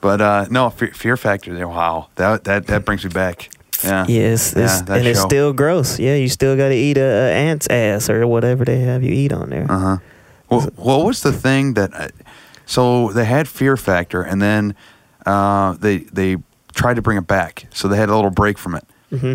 [0.00, 1.66] But uh, no, Fear, Fear Factor.
[1.66, 3.50] Wow, that that that brings me back.
[3.84, 4.06] Yeah.
[4.08, 5.98] Yes, Yeah, it's, that and it's still gross.
[5.98, 9.12] Yeah, you still got to eat a, a ant's ass or whatever they have you
[9.12, 9.66] eat on there.
[9.70, 9.96] Uh huh.
[10.50, 11.94] Well, what was the thing that?
[11.94, 12.10] I,
[12.66, 14.74] so they had Fear Factor, and then
[15.26, 16.36] uh, they they
[16.74, 17.66] tried to bring it back.
[17.70, 19.34] So they had a little break from it, hmm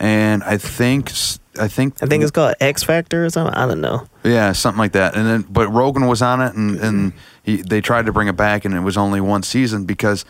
[0.00, 1.10] and I think
[1.58, 3.54] I think I think it's called X Factor or something.
[3.54, 4.06] I don't know.
[4.22, 5.16] yeah something like that.
[5.16, 7.12] And then but Rogan was on it, and and
[7.42, 10.24] he, they tried to bring it back, and it was only one season because.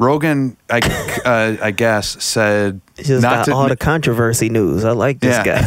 [0.00, 0.78] Rogan, I,
[1.24, 3.52] uh, I guess, said just not to.
[3.54, 4.84] all the controversy news.
[4.84, 5.62] I like this guy.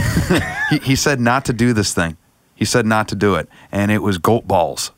[0.71, 2.17] he, he said not to do this thing.
[2.55, 4.91] He said not to do it, and it was goat balls,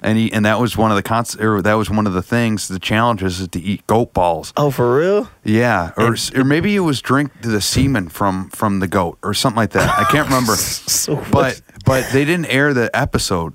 [0.00, 2.22] and he and that was one of the cons- or that was one of the
[2.22, 2.68] things.
[2.68, 4.52] The challenges is to eat goat balls.
[4.56, 5.28] Oh, for real?
[5.44, 9.34] Yeah, or s- or maybe it was drink the semen from from the goat or
[9.34, 9.88] something like that.
[9.98, 13.52] I can't remember, So but but they didn't air the episode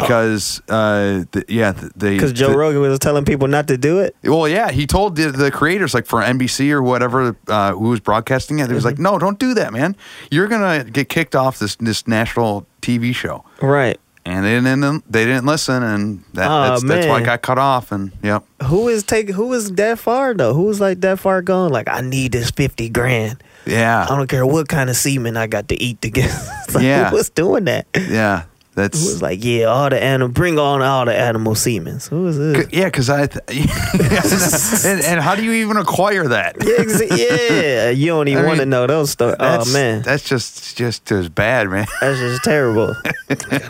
[0.00, 4.00] because uh the, yeah th- they because Joe Rogan was telling people not to do
[4.00, 4.14] it.
[4.24, 8.00] well, yeah, he told the, the creators, like for NBC or whatever, uh, who was
[8.00, 9.96] broadcasting it, he was like, "No, don't do that, man.
[10.30, 13.98] You're gonna get kicked off this this national TV show." Right.
[14.26, 17.58] And they didn't they didn't listen, and that, Aw, that's, that's why I got cut
[17.58, 17.92] off.
[17.92, 19.28] And yep, Who is take?
[19.28, 20.54] Who is that far though?
[20.54, 21.70] Who is like that far gone?
[21.70, 23.42] Like I need this fifty grand.
[23.66, 24.06] Yeah.
[24.08, 26.30] I don't care what kind of semen I got to eat to get.
[26.64, 27.10] It's like, Yeah.
[27.10, 27.86] Who was doing that?
[27.94, 28.44] yeah.
[28.74, 32.00] Who That's was like, yeah, all the animal, bring on all the animal semen.
[32.10, 32.66] Who is this?
[32.72, 33.28] yeah, because I.
[33.28, 33.44] Th-
[34.84, 36.56] and, and how do you even acquire that?
[36.60, 39.36] yeah, exa- yeah, you don't even want to know those stories.
[39.38, 41.86] Oh man, that's just just as bad, man.
[42.00, 42.96] That's just terrible.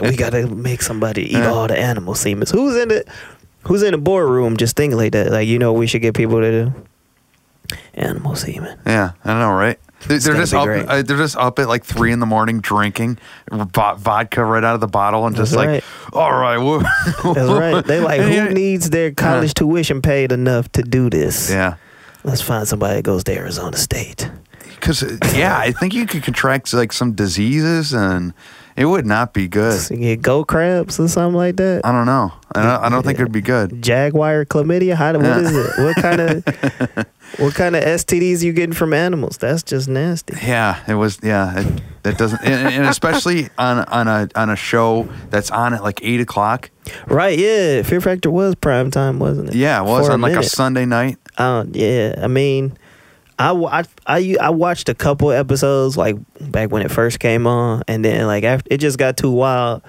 [0.00, 1.54] we gotta make somebody eat uh-huh.
[1.54, 2.46] all the animal semen.
[2.50, 3.04] Who's in the
[3.64, 5.30] Who's in the boardroom just thinking like that?
[5.30, 6.72] Like you know, we should get people to do
[7.94, 8.78] animal semen.
[8.86, 9.78] Yeah, I know, right?
[10.06, 10.68] They're, they're just up.
[10.68, 13.18] Uh, they're just up at like three in the morning drinking
[13.50, 16.14] vo- vodka right out of the bottle and just That's like, right.
[16.14, 16.82] all right.
[17.34, 17.84] That's right.
[17.84, 21.50] They like who needs their college tuition paid enough to do this?
[21.50, 21.76] Yeah,
[22.22, 24.30] Let's find somebody that goes to Arizona State.
[24.74, 25.02] because
[25.34, 28.32] yeah, I think you could contract like some diseases and
[28.76, 29.80] it would not be good.
[29.80, 31.82] So get goat crabs or something like that.
[31.84, 32.32] I don't know.
[32.54, 33.82] I don't, I don't think it'd be good.
[33.82, 34.94] Jaguar chlamydia.
[34.94, 35.12] How?
[35.14, 35.84] What is it?
[35.84, 36.44] What kind of
[37.38, 39.38] what kind of STDs you getting from animals?
[39.38, 40.34] That's just nasty.
[40.42, 41.18] Yeah, it was.
[41.22, 45.74] Yeah, it, that doesn't, and, and especially on on a on a show that's on
[45.74, 46.70] at like eight o'clock.
[47.06, 47.38] Right?
[47.38, 47.82] Yeah.
[47.82, 49.54] Fear Factor was prime time, wasn't it?
[49.54, 50.42] Yeah, it was For on like a.
[50.42, 51.18] Sunday night.
[51.36, 52.76] Uh, yeah, I mean,
[53.38, 57.82] I, I, I, I watched a couple episodes like back when it first came on,
[57.88, 59.82] and then like after it just got too wild.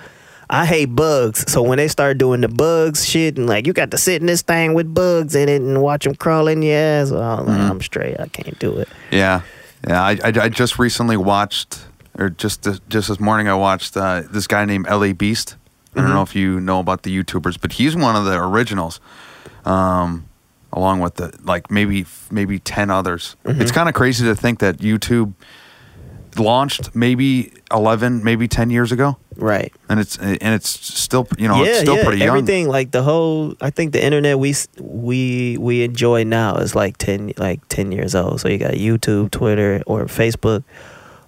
[0.48, 3.90] I hate bugs, so when they start doing the bugs shit and like you got
[3.92, 6.78] to sit in this thing with bugs in it and watch them crawl in your
[6.78, 7.72] ass, oh, like, Mm-hmm.
[7.72, 8.20] I'm straight.
[8.20, 8.88] I can't do it.
[9.12, 9.42] Yeah,
[9.88, 10.04] yeah.
[10.04, 11.80] I, I, I just recently watched,
[12.20, 15.14] or just this, just this morning, I watched uh, this guy named L.A.
[15.14, 15.56] Beast.
[15.96, 19.00] I don't know if you know about the YouTubers, but he's one of the originals,
[19.66, 20.28] um,
[20.76, 23.36] along with the like maybe maybe ten others.
[23.46, 23.74] It's mm-hmm.
[23.74, 25.34] kind of crazy to think that YouTube
[26.38, 29.74] launched maybe eleven, maybe ten years ago, Right.
[29.90, 32.28] and it's and it's still you know it's still pretty young.
[32.28, 33.56] Everything like the whole.
[33.62, 38.14] I think the internet we we we enjoy now is like ten like ten years
[38.14, 38.42] old.
[38.42, 40.64] So you got YouTube, Twitter, or Facebook,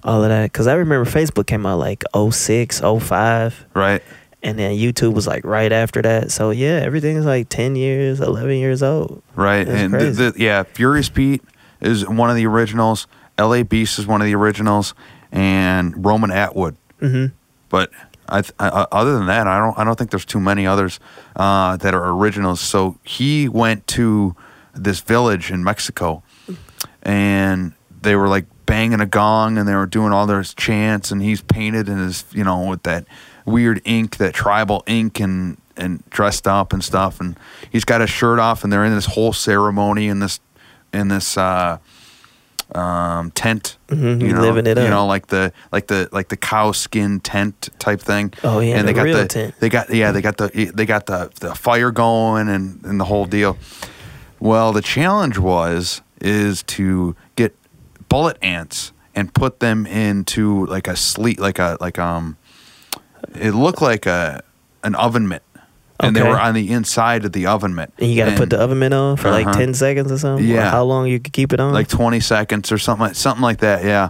[0.04, 0.52] all of that.
[0.52, 4.04] Because I remember Facebook came out like 06, 05, right?
[4.48, 6.32] And then YouTube was like right after that.
[6.32, 9.22] So yeah, everything is like ten years, eleven years old.
[9.36, 11.44] Right, and the, the, yeah, Furious Pete
[11.82, 13.08] is one of the originals.
[13.38, 13.64] L.A.
[13.64, 14.94] Beast is one of the originals,
[15.34, 16.78] and Roman Atwood.
[17.02, 17.26] hmm
[17.68, 17.92] But
[18.30, 20.66] I, th- I, uh, other than that, I don't I don't think there's too many
[20.66, 21.02] others
[21.36, 22.62] uh, that are originals.
[22.62, 24.34] So he went to
[24.74, 26.24] this village in Mexico,
[27.04, 31.22] and they were like banging a gong, and they were doing all their chants, and
[31.22, 33.06] he's painted in his you know with that
[33.48, 37.36] weird ink, that tribal ink, and and dressed up and stuff, and
[37.72, 40.40] he's got his shirt off, and they're in this whole ceremony in this
[40.94, 41.36] in this.
[41.38, 41.78] Uh,
[42.76, 44.90] um, tent, Mhm, you know, living it you up.
[44.90, 48.34] know, like the like the like the cow skin tent type thing.
[48.44, 49.56] Oh, yeah, and they the got real the tent.
[49.62, 53.06] they got yeah they got the they got the the fire going and and the
[53.06, 53.58] whole deal.
[54.42, 57.56] Well, the challenge was is to get
[58.10, 62.36] bullet ants and put them into like a sleep like a like um
[63.36, 64.42] it looked like a
[64.84, 65.44] an oven mitt.
[66.00, 67.92] And they were on the inside of the oven mitt.
[67.98, 69.58] And you got to put the oven mitt on for like Uh-huh.
[69.58, 70.46] ten seconds or something.
[70.46, 70.70] Or Yeah.
[70.70, 71.74] how long you could keep it on?
[71.74, 74.10] like 20 seconds or something like, something like that, yeah.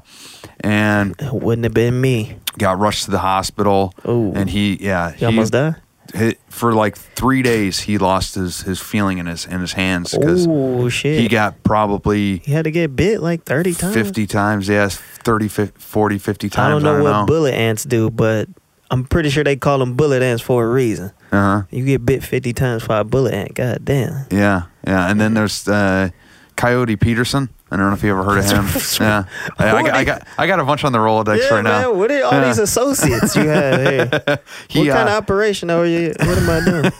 [0.59, 2.35] And it wouldn't have been me.
[2.57, 3.93] got rushed to the hospital.
[4.05, 4.33] Ooh.
[4.35, 5.75] And he, yeah, You almost died.
[6.13, 10.13] he- for like three days he lost his, his feeling in his in his hands
[10.17, 11.21] because Oh shit!
[11.21, 13.93] he got probably He had to get bit like 30 times.
[13.93, 17.25] 50 times yes 30 50, 40 50 times I don't know I what don't know.
[17.27, 18.49] bullet ants do, but
[18.89, 21.11] I'm pretty sure they call them bullet ants for a reason.
[21.31, 23.53] uh-huh You get bit 50 times by a bullet ant.
[23.53, 24.25] God damn.
[24.31, 26.09] yeah yeah and then there's uh
[26.55, 28.65] coyote peterson i don't know if you ever heard of him
[28.99, 29.25] yeah
[29.59, 31.81] I, I, got, I got i got a bunch on the rolodex yeah, right man.
[31.83, 32.47] now What are all Yeah.
[32.47, 33.79] these associates you have
[34.25, 34.39] here?
[34.67, 36.13] He, what kind uh, of operation are you?
[36.17, 36.91] What am I doing?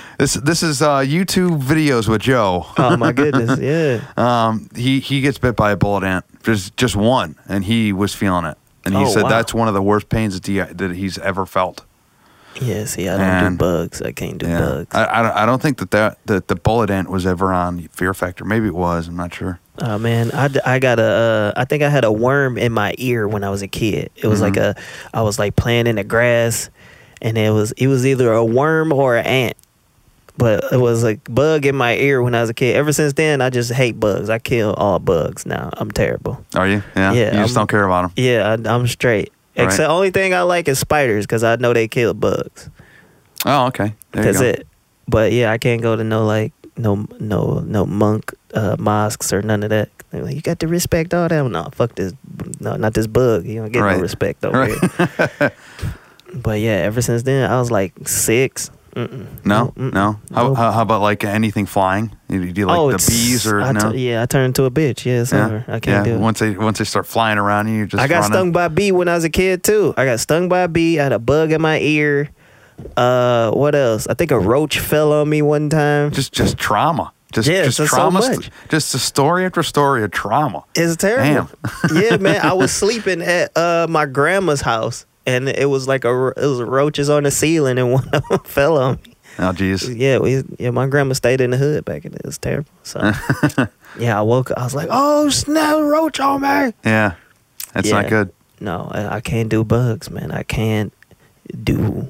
[0.18, 3.60] this this is uh youtube videos with joe Oh my goodness.
[3.60, 4.00] Yeah.
[4.16, 8.12] Um, he he gets bit by a bullet ant, just just one, and he was
[8.14, 9.28] feeling it, and he Oh, said wow.
[9.28, 11.84] that's one of the worst pains that he that he's ever felt.
[12.60, 12.86] Yeah.
[12.86, 14.00] See, I don't And- do bugs.
[14.00, 14.94] I can't do Yeah, bugs.
[14.94, 17.88] I, I don't- I don't think that that that the bullet ant was ever on
[17.92, 18.44] Fear Factor.
[18.46, 19.08] Maybe it was.
[19.08, 19.60] I'm not sure.
[19.82, 22.94] Oh man, I, I got a uh, I think I had a worm in my
[22.96, 24.08] ear when I was a kid.
[24.16, 24.74] It was like a
[25.12, 26.70] I was like playing in the grass,
[27.20, 29.56] and it was it was either a worm or an ant,
[30.38, 32.76] but it was a bug in my ear when I was a kid.
[32.76, 34.28] Ever since then, I just hate bugs.
[34.30, 35.70] I kill all bugs now.
[35.74, 36.44] I'm terrible.
[36.54, 36.82] Are you?
[36.94, 37.12] Yeah.
[37.12, 38.12] Yeah, You just I'm- don't care about them.
[38.16, 39.32] Yeah, I, I'm straight.
[39.56, 39.64] Right.
[39.64, 42.68] Except only thing I like is spiders because I know they kill bugs.
[43.46, 43.94] Oh, okay.
[44.12, 44.48] There That's you go.
[44.50, 44.66] it.
[45.08, 49.40] But yeah, I can't go to no like no no no monk uh, mosques or
[49.40, 49.88] none of that.
[50.12, 51.42] Like, you got to respect all that.
[51.50, 52.12] No, fuck this.
[52.60, 53.44] No, not this bug.
[53.46, 53.96] You don't get Right.
[53.96, 55.30] no respect over Right.
[55.38, 55.52] here.
[56.34, 58.70] but yeah, ever since then, I was like six.
[58.96, 60.18] No, no.
[60.32, 62.16] How, how, how about like anything flying?
[62.28, 63.92] Do you, do you like oh, the bees or I no?
[63.92, 65.04] tu- yeah, I turned into a bitch.
[65.04, 65.64] Yeah, it's over.
[65.68, 66.12] I can't yeah.
[66.12, 66.20] do it.
[66.20, 68.32] Once they once they start flying around you, you're just I got running.
[68.32, 69.92] stung by a bee when I was a kid too.
[69.96, 70.98] I got stung by a bee.
[70.98, 72.30] I had a bug in my ear.
[72.96, 74.06] Uh, what else?
[74.06, 76.10] I think a roach fell on me one time.
[76.10, 77.12] Just just trauma.
[77.32, 78.20] Just Yeah, just so trauma.
[78.20, 78.50] much.
[78.70, 80.64] just a story after story of trauma.
[80.74, 81.50] It's terrible.
[81.94, 82.40] yeah, man.
[82.40, 86.62] I was sleeping at uh my grandma's house, and it was like a it was
[86.62, 89.14] roaches on the ceiling, and one of them fell on me.
[89.38, 89.94] Oh jeez.
[89.96, 90.70] Yeah, we yeah.
[90.70, 92.20] My grandma stayed in the hood back in it.
[92.20, 92.70] It was terrible.
[92.82, 93.00] So
[93.98, 94.58] yeah, I woke up.
[94.58, 96.72] I was like, oh snap, roach on me.
[96.84, 97.14] Yeah.
[97.74, 98.32] That's not good.
[98.58, 100.30] No, I, I can't do bugs, man.
[100.32, 100.92] I can't
[101.62, 102.08] do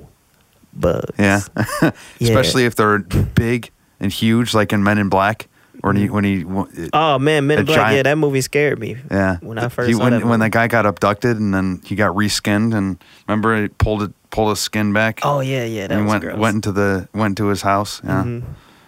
[0.73, 1.11] bugs.
[1.19, 1.41] Yeah.
[1.83, 1.91] Yeah.
[2.21, 5.49] Especially if they're big and huge, like in Men in Black,
[5.87, 6.45] when he when he
[6.93, 7.77] Oh man, Men in Black.
[7.77, 8.97] giant- yeah, that movie scared me.
[9.11, 11.95] yeah When I first he, when that when that guy got abducted and then he
[11.95, 15.21] got reskinned and remember he pulled it pulled his skin back.
[15.23, 16.39] Oh yeah, yeah, that and was went gross.
[16.39, 18.01] went into the went to his house.
[18.05, 18.23] Yeah.
[18.25, 18.43] Mhm.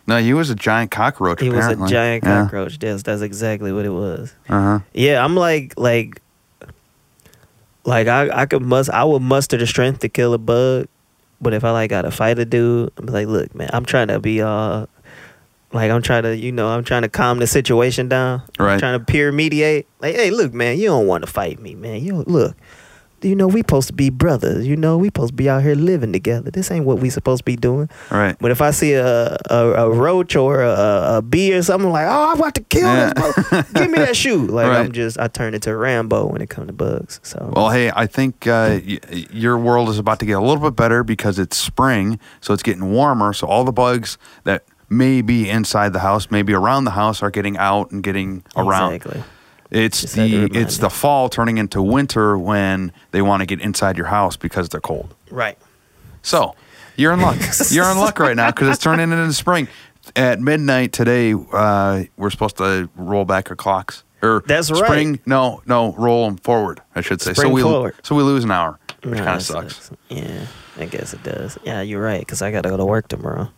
[0.06, 1.40] No, he was a giant cockroach.
[1.40, 1.90] He was a apparently.
[1.90, 2.42] giant Yeah.
[2.44, 2.78] cockroach.
[2.80, 4.34] Yes, that's exactly what it was.
[4.48, 4.78] Uh huh.
[4.94, 6.20] Yeah, I'm like like
[7.84, 10.88] like I I could must I would muster the strength to kill a bug,
[11.40, 14.08] but if I like got to fight a dude, I'm like, look, man, I'm trying
[14.08, 14.86] to be uh
[15.72, 18.42] like I'm trying to you know I'm trying to calm the situation down.
[18.58, 18.74] Right.
[18.74, 19.86] I'm trying to peer mediate.
[20.00, 22.02] Like, hey, look, man, you don't want to fight me, man.
[22.02, 22.56] You look.
[23.20, 24.64] You know we supposed to be brothers.
[24.64, 26.52] You know we supposed to be out here living together.
[26.52, 27.90] This ain't what we supposed to be doing.
[28.12, 28.36] Right.
[28.38, 31.92] But if I see a a, a roach or a, a bee or something, I'm
[31.92, 33.12] like, oh, I'm about to kill Yeah.
[33.14, 33.48] this.
[33.48, 33.62] Bro.
[33.74, 34.46] Give me that shoe.
[34.46, 34.78] Like Right.
[34.78, 37.18] I'm just, I turn into Rambo when it comes to bugs.
[37.24, 39.00] So Well, hey, I think uh, y-
[39.32, 42.62] your world is about to get a little bit better because it's spring, so it's
[42.62, 43.32] getting warmer.
[43.32, 47.30] So all the bugs that may be inside the house, maybe around the house, are
[47.30, 48.94] getting out and getting around.
[48.94, 49.22] Exactly.
[49.70, 50.82] It's Just the remind it's me.
[50.82, 54.80] the fall turning into winter when they want to get inside your house because they're
[54.80, 55.14] cold.
[55.30, 55.58] Right.
[56.22, 56.54] So
[56.96, 57.36] you're in luck.
[57.70, 59.68] you're in luck right now because it's turning into spring.
[60.16, 64.04] At midnight today, uh, we're supposed to roll back our clocks.
[64.22, 64.84] Or That's right.
[64.84, 65.20] spring.
[65.26, 66.80] No, no, roll them forward.
[66.94, 67.34] I should say.
[67.34, 67.94] so Spring we forward.
[68.02, 69.90] so we lose an hour, which Nah, kind of that sucks.
[70.08, 70.46] Yeah,
[70.78, 71.58] I guess it does.
[71.62, 72.20] Yeah, you're right.
[72.20, 73.50] Because I got to go to work tomorrow.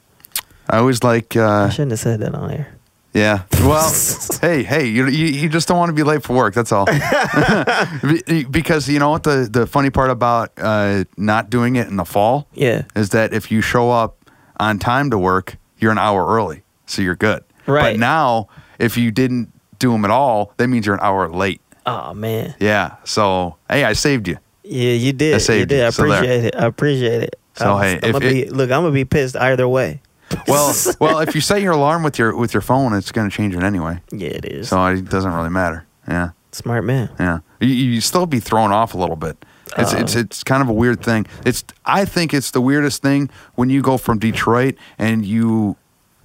[0.71, 1.37] I always like.
[1.37, 2.69] I Uh, shouldn't have said that on air.
[3.13, 3.43] yeah.
[3.61, 3.91] Well,
[4.41, 6.55] hey, hey, you, you you just don't want to be late for work.
[6.55, 6.87] That's all.
[8.51, 12.05] Because you know what the the funny part about uh, not doing it in the
[12.05, 12.83] fall Yeah.
[12.95, 14.17] is that if you show up
[14.59, 17.43] on time to work, you're an hour early, so you're good.
[17.67, 17.95] Right.
[17.95, 21.61] But now, if you didn't do them at all, that means you're an hour late.
[21.87, 22.55] Oh man.
[22.61, 22.97] Yeah.
[23.05, 24.39] So hey, I saved you.
[24.63, 25.35] Yeah, you did.
[25.35, 25.79] I you did.
[25.79, 25.87] you.
[25.87, 26.55] I So appreciate it.
[26.57, 27.37] I appreciate it.
[27.57, 28.71] So, hey, I'm if gonna it- be look.
[28.71, 30.01] I'm gonna be pissed either way.
[30.49, 33.35] Well, well, if you set your alarm with your with your phone, it's going to
[33.37, 34.01] change it anyway.
[34.13, 34.69] Yeah, it is.
[34.69, 35.87] So it doesn't really matter.
[36.09, 36.31] Yeah.
[36.53, 37.11] Smart man.
[37.21, 39.45] Yeah, you, you still be thrown off a little bit.
[39.79, 41.27] It's it's it's kind of a weird thing.
[41.47, 45.77] It's I think it's the weirdest thing when you go from Detroit and you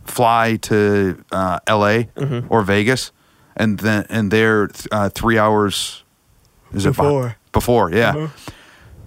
[0.06, 2.06] fly to uh, L.A.
[2.16, 2.48] Mm-hmm.
[2.52, 3.12] or Vegas,
[3.56, 6.04] and then and they're uh, three hours.
[6.74, 7.36] Is it beh- Before.
[7.52, 8.30] Before, yeah.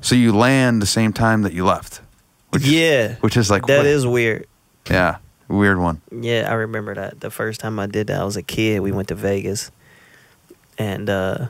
[0.01, 2.01] So you land the same time that you left,
[2.51, 4.47] which yeah, which is like that what- is weird.
[4.91, 6.01] Yeah weird one.
[6.13, 7.21] Yeah, I remember that.
[7.21, 8.81] The first time I did that, I was a kid.
[8.81, 9.71] We went to Vegas,
[10.77, 11.47] and uh,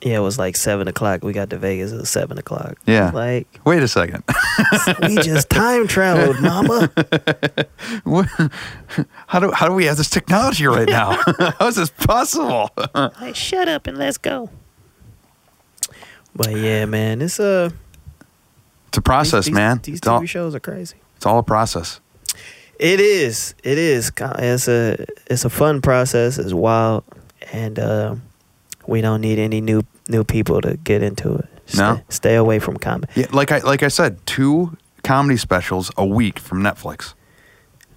[0.00, 1.22] yeah, it was like seven o'clock.
[1.22, 2.78] We got to Vegas at seven o'clock.
[2.86, 3.10] Yeah.
[3.12, 4.24] like Wait a second.
[5.02, 6.90] we just time traveled, Mama.
[8.04, 8.28] What-
[9.26, 11.18] how do how do we have this technology right now?
[11.58, 12.70] how is this possible?
[12.94, 14.50] Like, shut up and let's go.
[16.34, 17.70] But yeah, man, it's uh,
[18.88, 19.80] It's a process, these, man.
[19.82, 20.96] These it's, all, TV shows are crazy.
[21.16, 22.00] it's all a process.
[22.82, 23.54] It is.
[23.62, 24.10] It is.
[24.18, 25.06] It's a.
[25.30, 26.36] It's a fun process.
[26.36, 27.04] It's wild,
[27.52, 28.16] and uh,
[28.88, 31.46] we don't need any new new people to get into it.
[31.76, 31.94] No?
[31.94, 33.12] Stay, stay away from comedy.
[33.14, 37.14] Yeah, like I like I said, two comedy specials a week from Netflix.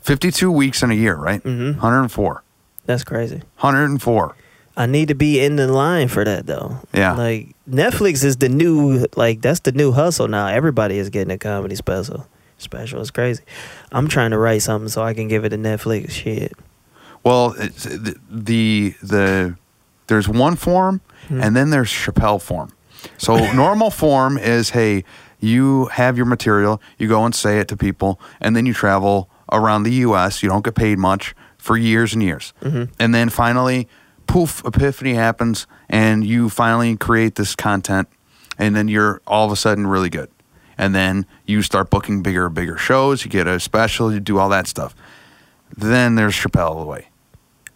[0.02, 1.42] Fifty-two weeks in a year, right?
[1.44, 1.74] Mhm.
[1.74, 2.44] 104.
[2.86, 3.42] That's crazy.
[3.62, 4.36] 104.
[4.78, 6.78] I need to be in the line for that though.
[6.94, 7.14] Yeah.
[7.14, 10.46] Like Netflix is the new like that's the new hustle now.
[10.46, 12.28] Everybody is getting a comedy special.
[12.58, 13.44] Special It's crazy.
[13.92, 16.12] I'm trying to write something so I can give it to Netflix.
[16.12, 16.54] Shit.
[17.24, 19.56] Well, it's, the, the the
[20.08, 21.42] there's one form, Hmm.
[21.42, 22.70] and then there's Chappelle form.
[23.18, 25.04] So normal form is hey,
[25.40, 29.30] you have your material, you go and say it to people, and then you travel
[29.52, 30.42] around the U.S.
[30.44, 32.94] You don't get paid much for years and years, Mm-hmm.
[33.00, 33.88] and then finally,
[34.28, 38.08] poof, epiphany happens, and you finally create this content,
[38.60, 40.30] and then you're all of a sudden really good,
[40.78, 43.24] and then you start booking bigger, bigger shows.
[43.24, 44.96] You get a special, you do all that stuff.
[45.76, 47.10] Then there's Chappelle the way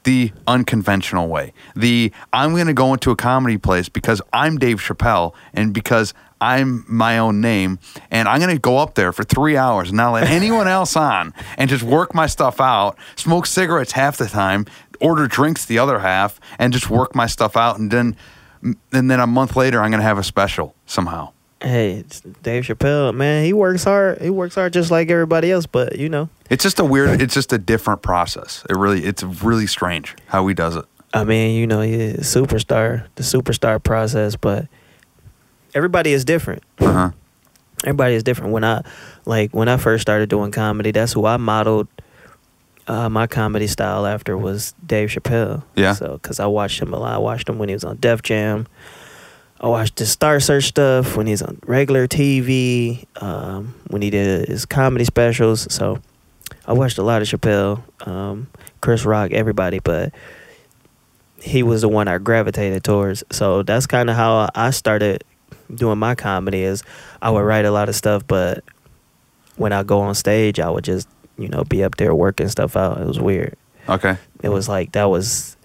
[0.04, 1.54] the unconventional way.
[1.76, 6.14] The I'm going to go into a comedy place because I'm Dave Chappelle and because
[6.42, 7.80] I'm my own name,
[8.10, 11.34] and I'm gonna go up there for three hours and not let anyone else on,
[11.58, 14.66] and just work my stuff out, smoke cigarettes half the time,
[15.02, 18.16] order drinks the other half, and just work my stuff out, and then
[18.62, 21.34] and then a month later I'm gonna have a special somehow.
[21.62, 22.06] Hey,
[22.42, 24.22] Dave Chappelle, man, he works hard.
[24.22, 27.22] He works hard just like everybody else, but you know, It's just a weird.
[27.22, 28.66] It's just a different process.
[28.70, 29.04] It really.
[29.04, 30.86] It's really strange how he does it.
[31.14, 34.68] I mean, you know, yeah, superstar, the superstar process, but
[35.74, 36.64] everybody is different.
[36.80, 37.12] Uh huh.
[37.84, 38.54] Everybody is different.
[38.54, 38.84] When I
[39.26, 41.88] like when I first started doing comedy, that's who I modeled
[42.88, 45.64] uh, my comedy style after was Dave Chappelle.
[45.76, 45.94] Yeah.
[45.94, 47.14] So, because I watched him a lot.
[47.14, 48.68] I watched him when he was on Def Jam.
[49.62, 53.06] I watched his Star Search stuff when he's on regular TV.
[53.22, 55.68] Um, when he did his comedy specials.
[55.74, 56.00] So,
[56.66, 58.48] I watched a lot of Chappelle, um,
[58.82, 60.14] Chris Rock, everybody, but
[61.42, 63.24] he was the one I gravitated towards.
[63.32, 65.24] So that's kind of how I started
[65.74, 66.64] doing my comedy.
[66.64, 66.84] Is
[67.22, 68.64] I would write a lot of stuff, but
[69.56, 71.08] when I go on stage, I would just
[71.38, 73.02] you know be up there working stuff out.
[73.02, 73.56] It was weird.
[73.88, 74.18] Okay.
[74.44, 75.58] It was like that was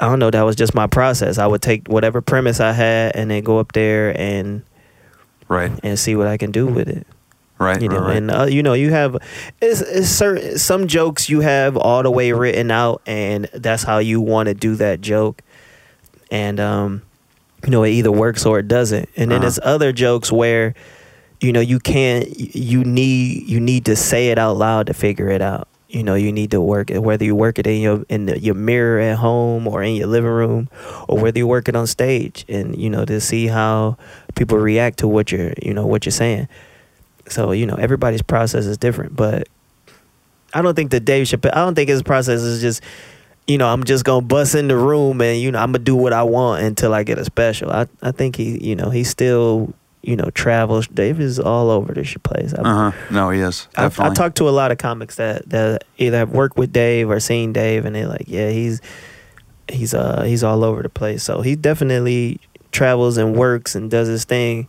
[0.00, 0.30] I don't know.
[0.30, 1.36] That was just my process.
[1.38, 4.62] I would take whatever premise I had and then go up there and
[5.48, 5.70] Right.
[5.82, 7.06] and see what I can do with it.
[7.58, 7.82] Right.
[7.82, 8.16] You know, right, right.
[8.16, 9.16] and uh, you know, you have
[9.60, 13.98] it's, it's certain some jokes you have all the way written out, and that's how
[13.98, 15.42] you want to do that joke,
[16.30, 17.02] and um,
[17.64, 19.10] you know, it either works or it doesn't.
[19.16, 19.40] And then Uh-huh.
[19.42, 20.72] there's other jokes where,
[21.42, 22.26] you know, you can't,
[22.56, 25.68] you need you need to say it out loud to figure it out.
[25.90, 28.38] You know, you need to work it, whether you work it in your in the,
[28.38, 30.68] your mirror at home or in your living room,
[31.08, 33.96] or whether you work it on stage, and you know to see how
[34.36, 36.46] people react to what you're you know what you're saying.
[37.28, 39.48] So you know everybody's process is different, but
[40.54, 41.52] I don't think that Dave Chappelle.
[41.52, 42.82] I don't think his process is just
[43.48, 45.96] you know I'm just gonna bust in the room and you know I'm gonna do
[45.96, 47.70] what I want until I get a special.
[47.70, 50.86] I I think he you know he still you know travels.
[50.88, 52.52] Dave is all over the shit place.
[52.54, 52.92] Uh huh.
[53.10, 56.30] No, he is I, I talked to a lot of comics that that either have
[56.30, 58.80] worked with Dave or seen Dave, and they're like, yeah, he's
[59.68, 61.22] he's uh he's all over the place.
[61.22, 62.40] So he definitely
[62.72, 64.68] travels and works and does his thing.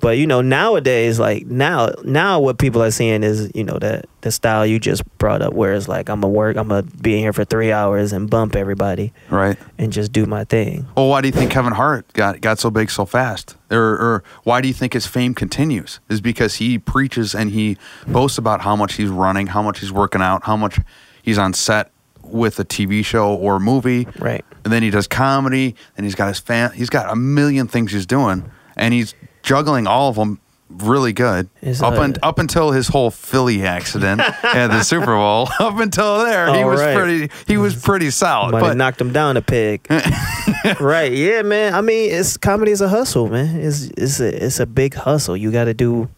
[0.00, 4.06] But you know nowadays, like now now what people are seeing is you know that
[4.20, 7.14] the style you just brought up, where it's like I'm gonna work, I'm gonna be
[7.14, 9.58] in here for three hours and bump everybody right.
[9.76, 10.86] and just do my thing.
[10.96, 13.56] Well, why do you think Kevin Hart got got so big so fast?
[13.70, 16.00] Or, or why do you think his fame continues?
[16.08, 17.76] Is because he preaches and he
[18.06, 20.78] boasts about how much he's running, how much he's working out, how much
[21.22, 21.90] he's on set
[22.22, 24.06] with a TV show or movie.
[24.18, 24.44] Right.
[24.64, 26.72] And then he does comedy, and he's got his fan.
[26.72, 31.48] He's got a million things he's doing, and he's juggling all of them really good.
[31.62, 35.48] Is, up un- up until his whole Philly accident at the Super Bowl.
[35.58, 36.94] Up until there, he was right.
[36.96, 37.30] pretty.
[37.46, 38.52] He was pretty solid.
[38.52, 39.86] Might But have knocked him down a peg.
[40.80, 41.10] right.
[41.12, 41.74] Yeah, man.
[41.74, 43.56] I mean, it's comedy is a hustle, man.
[43.60, 45.36] It's it's a it's a big hustle.
[45.36, 46.08] You got to do,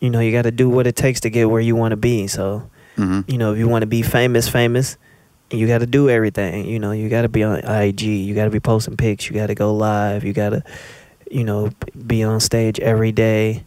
[0.00, 1.96] you know, you got to do what it takes to get where you want to
[1.96, 2.26] be.
[2.26, 3.30] So, Mhm.
[3.30, 4.96] you know, if you want to be famous, famous,
[5.50, 6.66] you got to do everything.
[6.66, 8.02] You know, you got to be on IG.
[8.02, 9.28] You got to be posting pics.
[9.28, 10.24] You got to go live.
[10.24, 10.64] You got to,
[11.34, 11.70] you know,
[12.06, 13.64] be on stage every day.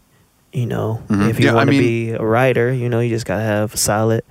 [0.53, 1.29] You know, Mhm.
[1.29, 3.43] if you Yeah, want to mean- be a writer, you know, you just got to
[3.43, 4.23] have solid,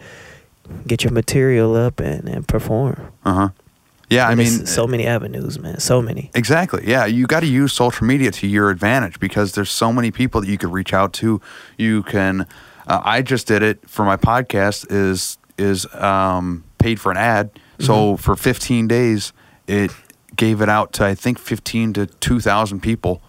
[0.87, 2.97] get your material up and, and perform.
[3.24, 3.49] Uh huh.
[4.09, 5.80] Yeah, I mean, so many avenues, man.
[5.80, 6.30] So many.
[6.34, 6.84] Exactly.
[6.87, 10.41] Yeah, you got to use social media to your advantage because there's so many people
[10.41, 11.41] that you could reach out to.
[11.76, 12.47] You can.
[12.87, 14.87] Uh, I just did it for my podcast.
[14.91, 17.51] Is is um, paid for an ad.
[17.80, 19.32] So for 15 days,
[19.66, 19.91] it
[20.37, 23.22] gave it out to I think 15 to 2,000 people,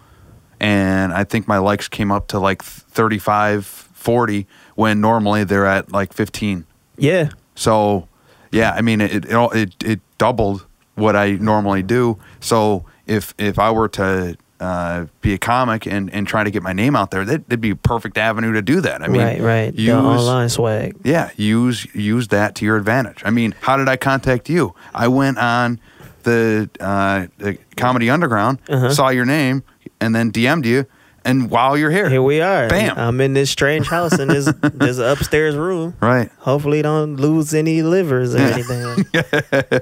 [0.60, 5.92] and I think my likes came up to like 35, 40 when normally they're at
[5.92, 6.64] like 15.
[6.96, 7.30] Yeah.
[7.54, 8.08] So,
[8.52, 12.18] yeah, I mean, it it it, it doubled what I normally do.
[12.40, 16.62] So if if I were to uh, be a comic and, and try to get
[16.62, 19.02] my name out there, that, that'd be a perfect avenue to do that.
[19.02, 19.74] I mean, right, right.
[19.74, 20.96] Use, the online swag.
[21.04, 23.22] yeah, use use that to your advantage.
[23.24, 24.74] I mean, how did I contact you?
[24.94, 25.80] I went on
[26.22, 28.90] the, uh, the Comedy Underground, Uh-huh.
[28.90, 29.62] saw your name,
[30.00, 30.86] and then DM'd you.
[31.28, 32.68] And while you're here, Here we are.
[32.68, 32.96] Bam.
[32.98, 35.94] I'm in this strange house in this this upstairs room.
[36.00, 36.30] right?
[36.38, 39.04] Hopefully, don't lose any livers or anything.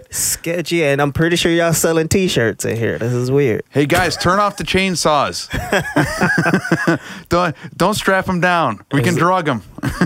[0.10, 2.98] Sketchy, and I'm pretty sure y'all selling T-shirts in here.
[2.98, 3.62] This is weird.
[3.70, 5.46] Hey guys, turn off the chainsaws.
[7.28, 8.80] don't don't strap them down.
[8.90, 9.62] We can drug them.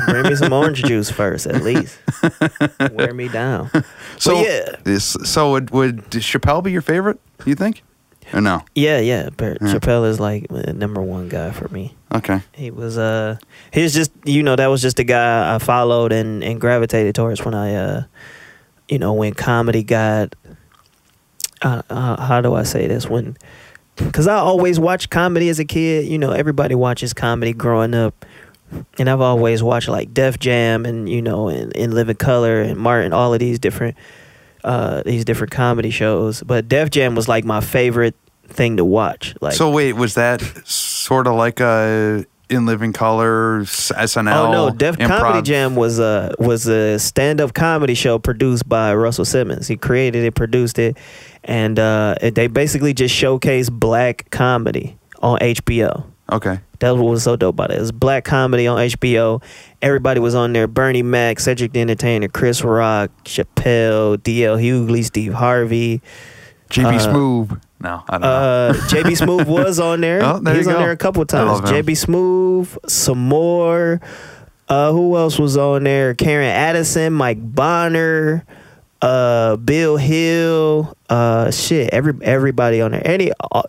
[0.09, 1.99] Bring me some orange juice first, at least.
[2.93, 3.71] Wear me down.
[4.19, 7.19] So yeah, this, so would, would Chappelle be your favorite?
[7.43, 7.83] Do you think?
[8.33, 8.63] Or no?
[8.75, 9.31] yeah, yeah.
[9.37, 11.95] But Chappelle is like the number one guy for me.
[12.13, 12.41] Okay.
[12.53, 13.39] He was uh
[13.73, 17.45] he's just you know that was just the guy I followed and and gravitated towards
[17.45, 18.03] when I uh
[18.89, 20.35] you know when comedy got
[21.63, 23.37] uh, uh, how do I say this when
[23.97, 26.07] because I always watched comedy as a kid.
[26.07, 28.25] You know, everybody watches comedy growing up.
[28.99, 32.79] And I've always watched like Def Jam and, you know, and, and Living Color and
[32.79, 33.97] Martin, all of these different
[34.65, 36.43] uh these different comedy shows.
[36.43, 39.35] But Def Jam was like my favorite thing to watch.
[39.41, 44.35] Like so wait, was that sort of like a in Living Color SNL?
[44.35, 45.21] Oh no, Def improv?
[45.21, 49.69] Comedy Jam was a was a stand up comedy show produced by Russell Simmons.
[49.69, 50.99] He created it, produced it,
[51.45, 56.07] and uh, it, they basically just showcased black comedy on HBO.
[56.33, 56.61] Okay.
[56.81, 57.77] That was what was so dope about it.
[57.79, 59.43] It was black comedy on HBO.
[59.83, 60.67] Everybody was on there.
[60.67, 66.01] Bernie Mac, Cedric the Entertainer, Chris Rock, Chappelle, DL Hughley, Steve Harvey.
[66.71, 67.61] JB Uh, Smoove.
[67.83, 68.29] No, I don't know.
[68.29, 70.23] Uh, JB Smoove was on there.
[70.23, 70.79] Oh, there he was on go.
[70.81, 71.61] there a couple of times.
[71.63, 74.01] JB Smoove, some more.
[74.69, 76.15] Uh, who else was on there?
[76.15, 78.45] Karen Addison, Mike Bonner,
[79.03, 80.97] uh, Bill Hill.
[81.09, 83.03] Uh, shit, every everybody on there.
[83.05, 83.63] Any uh,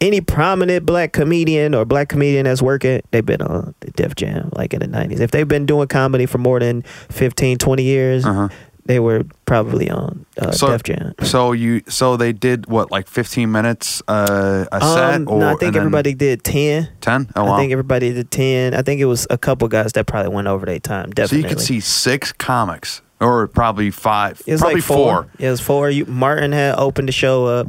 [0.00, 4.50] any prominent black comedian or black comedian that's working, they've been on the Def Jam
[4.54, 5.20] like in the nineties.
[5.20, 8.48] If they've been doing comedy for more than 15, 20 years, Uh-huh.
[8.84, 11.14] they were probably on uh, So- Def Jam.
[11.22, 15.50] So you so they did what like 15 minutes uh, a set Um, or no,
[15.52, 16.88] I think everybody did ten.
[17.00, 17.28] 10?
[17.36, 17.54] Oh wow.
[17.54, 18.74] I think everybody did ten.
[18.74, 21.10] I think it was a couple guys that probably went over their time.
[21.10, 21.42] Definitely.
[21.42, 25.26] So you could see six comics or probably five, it was probably like four.
[25.38, 25.88] It was four.
[25.88, 27.66] You, Martin had opened the show up,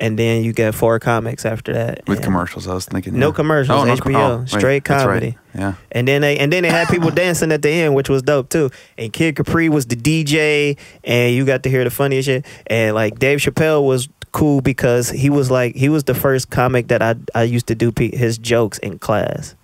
[0.00, 2.06] and then you got four comics after that.
[2.08, 2.66] with commercials.
[2.68, 3.34] I was thinking No yeah.
[3.34, 4.98] commercials, Oh, no, HBO, oh, wait, straight right.
[5.00, 5.38] comedy.
[5.54, 5.74] Yeah.
[5.92, 8.48] And then they and then they had people dancing at the end, which was dope
[8.48, 8.70] too.
[8.98, 12.44] And Kid Capri was the DJ, and you got to hear the funniest shit.
[12.66, 16.88] And like Dave Chappelle was cool because he was like he was the first comic
[16.88, 19.54] that I I used to do pe- his jokes in class.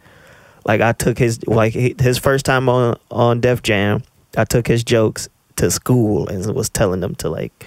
[0.64, 4.02] Like I took his like his first time on on Def Jam,
[4.36, 7.66] I took his jokes to school and was telling them to like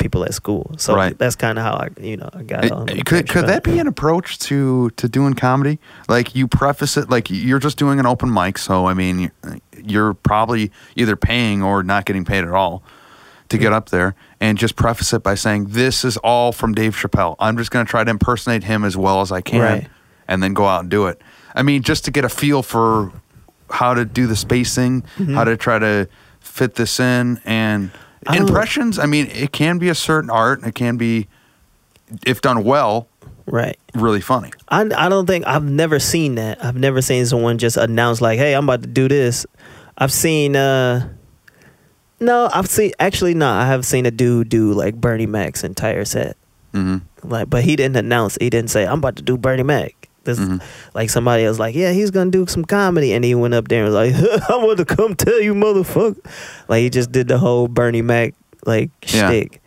[0.00, 0.72] people at school.
[0.78, 1.16] So Right.
[1.16, 2.86] that's kind of how I you know I got It- on.
[2.88, 5.78] could Dave could that be an approach to to doing comedy?
[6.08, 9.30] Like you preface it like you're just doing an open mic, so I mean
[9.82, 12.82] you're, probably either paying or not getting paid at all
[13.48, 16.94] to get up there, and just preface it by saying this is all from Dave
[16.94, 17.34] Chappelle.
[17.38, 19.88] I'm just going to try to impersonate him as well as I can, Right.
[20.28, 21.20] and then go out and do it.
[21.54, 23.10] I mean, just to get a feel for
[23.70, 25.34] how to do the spacing, Mm-hmm.
[25.34, 26.06] how to try to
[26.40, 27.90] fit this in, and
[28.26, 28.98] I don't- impressions.
[28.98, 30.62] I mean, it can be a certain art.
[30.64, 31.28] It can be,
[32.26, 33.08] if done well,
[33.46, 33.78] right?
[33.94, 34.50] really funny.
[34.68, 36.64] I, I don't think I've never seen that.
[36.64, 39.46] I've never seen someone just announce like, "Hey, I'm about to do this."
[39.98, 41.08] I've seen uh
[42.20, 46.04] no, I've seen actually no, I have seen a dude do like Bernie Mac's entire
[46.04, 46.36] set.
[46.72, 49.99] hmm Like but he didn't announce, he didn't say, "I'm about to do Bernie Mac."
[50.24, 50.60] This Mhm.
[50.94, 53.84] like somebody else like, "Yeah, he's to do some comedy." And he went up there
[53.84, 54.14] and was like,
[54.50, 56.18] "I want to come tell you, motherfucker."
[56.68, 58.34] Like he just did the whole Bernie Mac
[58.66, 59.28] like Yeah.
[59.28, 59.60] shtick.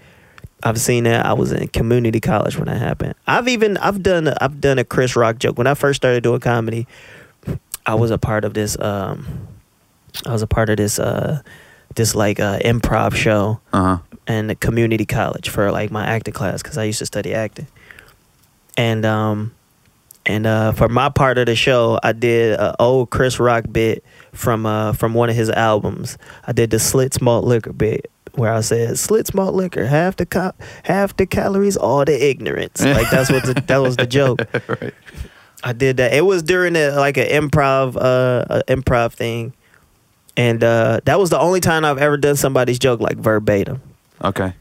[0.66, 1.26] I've seen that.
[1.26, 3.16] I was in community college when that happened.
[3.28, 6.24] I've even I've done a, I've done a Chris Rock joke when I first started
[6.24, 6.88] doing comedy.
[7.86, 8.80] I was a part of this.
[8.80, 9.26] Um,
[10.26, 11.00] I was a part of this.
[11.00, 11.42] Uh,
[11.96, 13.98] this like uh, improv show Uh huh.
[14.28, 17.68] in the community college for like my acting class because I used to study acting.
[18.78, 19.52] And um,
[20.26, 24.04] and uh, for my part of the show, I did an old Chris Rock bit
[24.32, 26.18] from uh from one of his albums.
[26.48, 30.26] I did the Slit Malt Liquor bit where I said Slit Malt Liquor half the
[30.26, 30.54] co-
[30.84, 32.82] half the calories, all the ignorance.
[32.94, 34.40] Like that's what the, that was the joke.
[34.68, 34.94] right.
[35.64, 36.14] I did that.
[36.14, 39.54] It was during a, like an improv uh improv thing.
[40.36, 43.82] And uh, that was the only time I've ever done somebody's joke like verbatim.
[44.24, 44.54] Okay.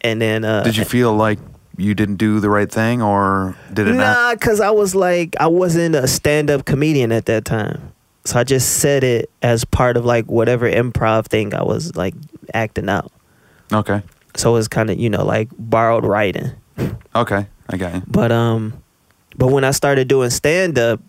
[0.00, 1.40] And then uh, Did you feel like
[1.76, 4.14] you didn't do the right thing, or did it not?
[4.14, 7.92] Nah, cause I was like I wasn't a stand up comedian at that time.
[8.24, 12.14] So I just said it as part of like whatever improv thing I was like
[12.54, 13.10] acting out.
[13.72, 14.02] Okay.
[14.36, 16.52] So it's kind of, you know, like borrowed writing.
[17.14, 17.46] Okay.
[17.68, 18.02] I got you.
[18.06, 18.74] But um
[19.36, 21.00] but when I started doing stand up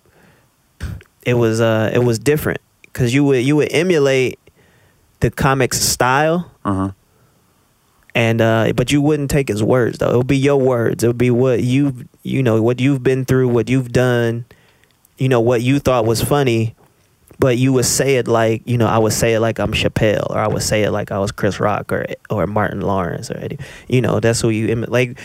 [1.26, 2.61] it was uh it was different
[2.93, 4.39] cuz you would you would emulate
[5.20, 6.91] the comic's style Uh huh.
[8.16, 10.14] And uh but you wouldn't take his words though.
[10.14, 11.03] It would be your words.
[11.03, 14.45] It would be what you've you know what you've been through what you've done
[15.18, 16.76] you know what you thought was funny
[17.39, 20.30] but you would say it like you know i would say it like i'm chappelle
[20.30, 23.38] or i would say it like i was chris rock or or martin lawrence or
[23.38, 23.59] Eddie.
[23.88, 25.20] you know that's who you like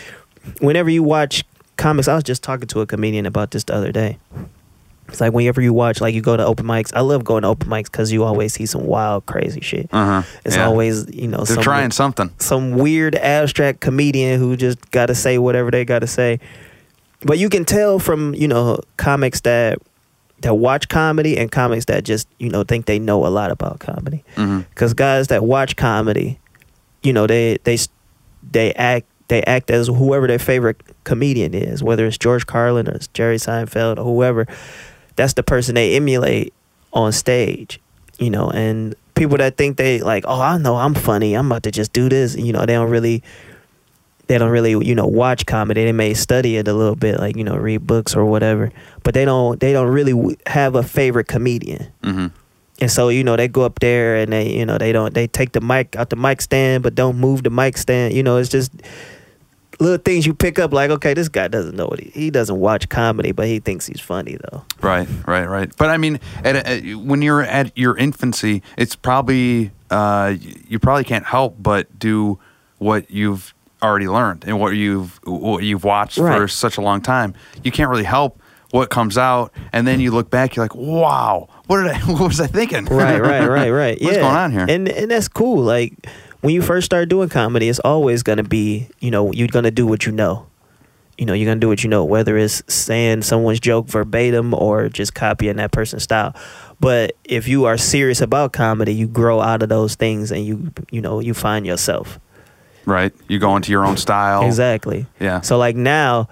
[0.59, 1.43] whenever you watch
[1.77, 4.17] comics i was just talking to a comedian about this the other day
[5.09, 7.47] it's like whenever you watch like you go to open mics i love going to
[7.49, 10.29] open mics because you always see some wild crazy shit Uh huh.
[10.45, 12.31] it's always you know They're some trying something.
[12.39, 16.39] some weird abstract comedian who just got to say whatever they got to say.
[17.21, 19.79] But you can tell from you know comics that
[20.41, 23.79] that watch comedy and comics that just you know think they know a lot about
[23.79, 24.23] comedy.
[24.35, 26.39] Because guys that watch comedy,
[27.03, 27.77] you know they they
[28.51, 32.97] they act they act as whoever their favorite comedian is, whether it's George Carlin or
[33.13, 34.47] Jerry Seinfeld or whoever.
[35.19, 36.53] That's the person they emulate
[36.93, 37.79] on stage,
[38.17, 38.49] you know.
[38.49, 41.91] And people that think they like, oh, I know I'm funny, I'm about to just
[41.93, 43.21] do this, you know, they don't really
[44.27, 47.35] they don't really you know watch comedy they may study it a little bit like
[47.35, 51.25] you know read books or whatever but they don't they don't really have a favorite
[51.27, 52.27] comedian Mm-hmm.
[52.79, 55.25] and so you know they go up there and they you know they don't they
[55.25, 58.37] take the mic out the mic stand but don't move the mic stand you know
[58.37, 58.71] it's just
[59.79, 62.59] little things you pick up like okay this guy doesn't know what he, he doesn't
[62.59, 65.71] watch comedy but he thinks he's funny though Right, right, right.
[65.77, 70.35] But I mean, at, at, when you're at your infancy, it's probably uh,
[70.67, 72.39] you probably can't help but do
[72.77, 73.53] what you've
[73.83, 77.33] already learned and what you've what you've watched for such a long time.
[77.63, 78.39] You can't really help
[78.71, 81.99] what comes out, and then you look back, you're like, "Wow, what did I?
[82.13, 84.21] What was I thinking?" right right right right What's yeah.
[84.21, 84.65] going on here?
[84.69, 85.93] and and that's cool like
[86.41, 89.85] when you first start doing comedy it's always gonna be you know you're gonna do
[89.85, 90.45] what you know
[91.17, 94.87] you know you're gonna do what you know whether it's saying someone's joke verbatim or
[94.89, 96.33] just copying that person's style
[96.79, 100.71] but if you are serious about comedy you grow out of those things and you
[100.91, 102.19] you know you find yourself
[102.85, 103.13] right.
[103.27, 104.43] You go into your own style.
[104.45, 105.41] exactly Yeah.
[105.41, 106.29] so like now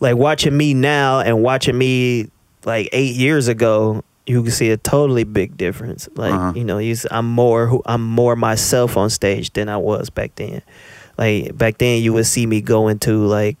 [0.00, 2.30] like watching me now and watching me
[2.64, 6.52] like eight years ago you can see a totally big difference like Uh-huh.
[6.54, 6.78] you know
[7.10, 10.62] i'm more who i'm more myself on stage than i was back then
[11.16, 13.56] like back then you would see me go into like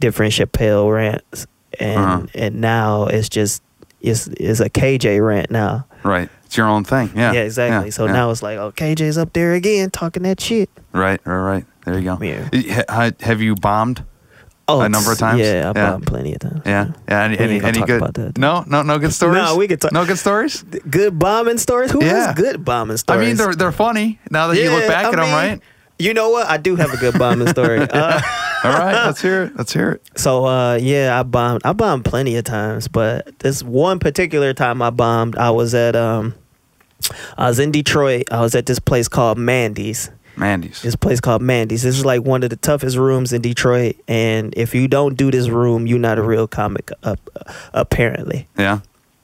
[0.00, 1.46] different chappelle rants
[1.78, 2.26] and Uh-huh.
[2.34, 3.62] and now it's just
[4.00, 6.30] it's it's a kj rant now Right.
[6.46, 7.10] It's your own thing.
[7.14, 7.32] Yeah.
[7.32, 8.12] Yeah, exactly Yeah, so yeah.
[8.12, 11.20] now it's like oh kj's up there again talking that shit Right.
[11.26, 11.36] Right.
[11.52, 11.64] Right.
[11.84, 12.18] There you go.
[12.20, 12.82] Yeah.
[12.88, 14.02] Ha- Have you bombed?
[14.70, 15.40] Oh A number of times?
[15.40, 15.98] yeah i've Yeah.
[16.06, 16.92] plenty of times Yeah.
[17.08, 17.22] Yeah.
[17.24, 18.38] Any, any, any good?
[18.38, 18.64] No.
[18.66, 18.82] No.
[18.82, 19.36] No good stories.
[19.42, 20.62] No, we could talk- No good stories.
[20.90, 21.90] good bombing stories.
[21.90, 22.34] Who has Yeah.
[22.34, 23.22] good bombing stories?
[23.22, 25.60] I mean, they're they're funny now that you look back I at them, right?
[25.98, 26.46] You know what?
[26.48, 27.86] I do have a good bombing story.
[28.62, 29.56] Uh, All right, let's hear it.
[29.56, 30.02] Let's hear it.
[30.16, 31.62] so uh, yeah, I bombed.
[31.64, 35.96] I bombed plenty of times, but this one particular time I bombed, I was at
[35.96, 36.34] um,
[37.38, 38.24] I was in Detroit.
[38.30, 40.10] I was at this place called Mandy's.
[40.40, 40.82] Mandy's.
[40.82, 41.82] This place called Mandy's.
[41.82, 45.30] This is like one of the toughest rooms in Detroit, and if you don't do
[45.30, 46.90] this room, you're not a real comic.
[47.04, 47.14] Uh,
[47.72, 48.48] apparently.
[48.58, 48.80] Yeah.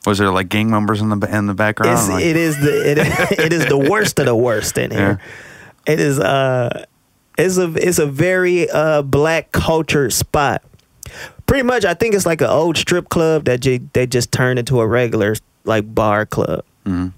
[0.06, 2.08] Was there like gang members in the in the background?
[2.08, 2.98] Like- it is the it,
[3.40, 5.20] it is the worst of the worst in here.
[5.86, 6.84] It is uh
[7.36, 10.62] it's a it's a very uh black culture spot.
[11.46, 14.58] Pretty much, I think it's like an old strip club that j- they just turned
[14.58, 16.64] into a regular like bar club.
[16.84, 17.12] Mhm.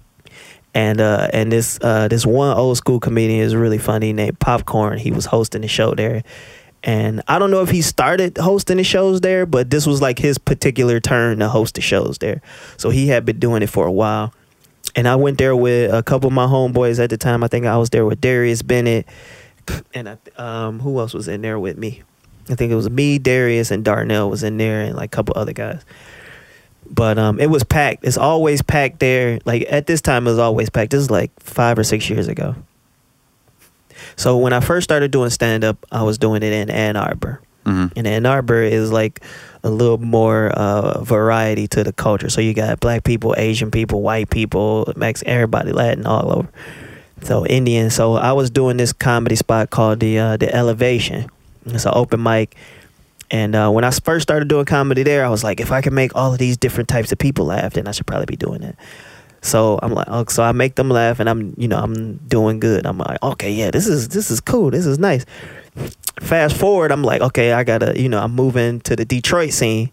[0.79, 4.99] And uh and this uh this one old school comedian is really funny named Popcorn.
[4.99, 6.23] He was hosting the show there.
[6.85, 10.21] And I don't know if he started hosting the shows there, but this was like
[10.21, 12.41] his particular turn to host the shows there.
[12.77, 14.33] So he had been doing it for a while.
[14.95, 17.43] And I went there with a couple of my homeboys at the time.
[17.43, 19.09] I think I was there with Darius Bennett,
[19.93, 22.03] and I, um, who else was in there with me?
[22.49, 25.35] I think it was me, Darius, and Darnell was in there, and like a couple
[25.37, 25.83] other guys.
[26.91, 28.05] But um, it was packed.
[28.05, 29.39] It's always packed there.
[29.45, 30.91] Like at this time, it was always packed.
[30.93, 32.55] This is like five or six years ago.
[34.17, 37.41] So when I first started doing stand up, I was doing it in Ann Arbor.
[37.65, 37.93] Mhm.
[37.97, 39.21] And Ann Arbor is like
[39.63, 42.31] a little more uh, variety to the culture.
[42.31, 46.49] So you got black people, Asian people, white people, Mex, everybody, Latin, all over.
[47.23, 47.91] So Indian.
[47.91, 51.29] So I was doing this comedy spot called the uh, the Elevation.
[51.67, 52.57] It's an open mic.
[53.31, 55.95] And uh, when I first started doing comedy there, I was like, if I can
[55.95, 58.63] make all of these different types of people laugh, then I should probably be doing
[58.63, 58.77] it.
[59.41, 62.59] So I'm like, oh, so I make them laugh, and I'm, you know, I'm doing
[62.59, 62.87] good.
[62.87, 64.71] I'm like, okay, yeah, this is this is cool.
[64.71, 65.25] This is nice.
[66.21, 69.93] Fast forward, I'm like, okay, I gotta, you know, I'm moving to the Detroit scene.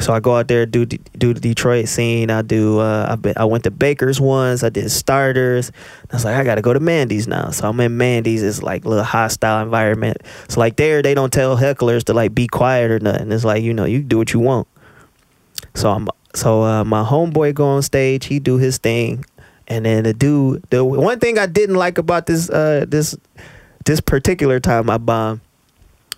[0.00, 2.30] So I go out there do do the Detroit scene.
[2.30, 2.78] I do.
[2.78, 4.62] Uh, been, I went to Baker's once.
[4.62, 5.72] I did starters.
[6.10, 7.50] I was like, I gotta go to Mandy's now.
[7.50, 8.42] So I'm in Mandy's.
[8.42, 10.18] It's like a little hostile environment.
[10.48, 13.32] So like there, they don't tell hecklers to like be quiet or nothing.
[13.32, 14.68] It's like you know, you do what you want.
[15.74, 18.26] So I'm so uh, my homeboy go on stage.
[18.26, 19.24] He do his thing,
[19.66, 20.62] and then the dude.
[20.70, 23.16] The one thing I didn't like about this uh this
[23.84, 25.40] this particular time I bombed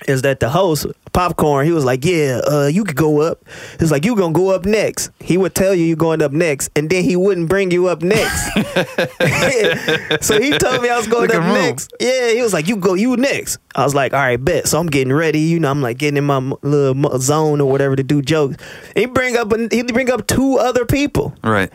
[0.06, 1.66] is that the host popcorn.
[1.66, 3.42] He was like yeah uh you could go up.
[3.78, 5.10] He's like you gonna go up next?
[5.20, 8.02] He would tell you you going up next and then he wouldn't bring you up
[8.02, 8.50] next.
[10.22, 11.92] So he told me i was going Look up next.
[12.00, 13.58] Yeah he was like you go you next.
[13.74, 14.68] I was like all right bet.
[14.68, 17.96] So i'm getting ready you know i'm like getting in my little zone or whatever
[17.96, 18.56] to do jokes.
[18.94, 21.34] He bring up he bring up two other people.
[21.42, 21.70] Right.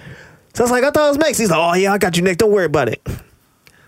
[0.54, 2.16] so I was like, I thought it was next." He's like, oh yeah, I got
[2.18, 2.38] you next.
[2.38, 3.02] Don't worry about it.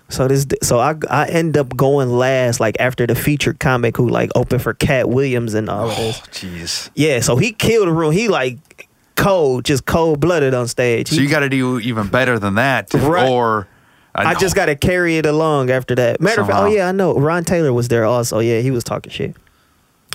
[0.10, 4.08] So this, so I I end up going last, like after the featured comic who
[4.08, 6.22] like opened for Katt Williams and all of this.
[6.24, 6.90] Oh, jeez.
[6.96, 8.14] Yeah, so he killed the room.
[8.14, 11.10] He like cold, just cold blooded on stage.
[11.10, 13.28] So He- you got to do even better than that, Right.
[13.30, 13.68] or
[14.16, 14.40] I, know.
[14.40, 16.22] just got to carry it along after that.
[16.22, 17.14] Matter of fact, oh yeah, I know.
[17.16, 18.40] Ron Taylor was there also.
[18.40, 19.36] Yeah, he was talking shit.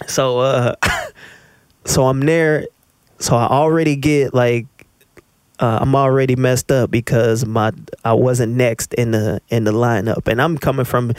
[0.07, 0.75] So, uh,
[1.85, 2.67] so I'm there.
[3.19, 4.67] So I already get like,
[5.63, 7.71] uh, I'm already messed up because my
[8.05, 11.15] I wasn't next in the in the lineup, and I'm coming from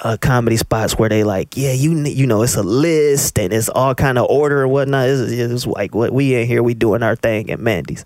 [0.00, 3.68] uh, comedy spots where they like, yeah, you you know, it's a list and it's
[3.68, 5.08] all kind of order and whatnot.
[5.08, 8.04] It's, it's like what we in here, we doing our thing at Mandy's.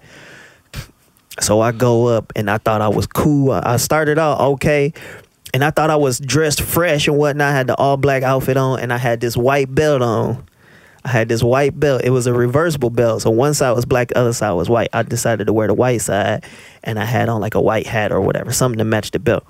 [1.40, 3.52] So I go up and I thought I was cool.
[3.52, 4.92] I started out okay.
[5.54, 7.48] And I thought I was dressed fresh and whatnot.
[7.48, 10.44] I had the all black outfit on and I had this white belt on.
[11.04, 12.02] I had this white belt.
[12.04, 13.22] It was a reversible belt.
[13.22, 14.88] So one side was black, the other side was white.
[14.92, 16.44] I decided to wear the white side
[16.84, 19.44] and I had on like a white hat or whatever, something to match the belt.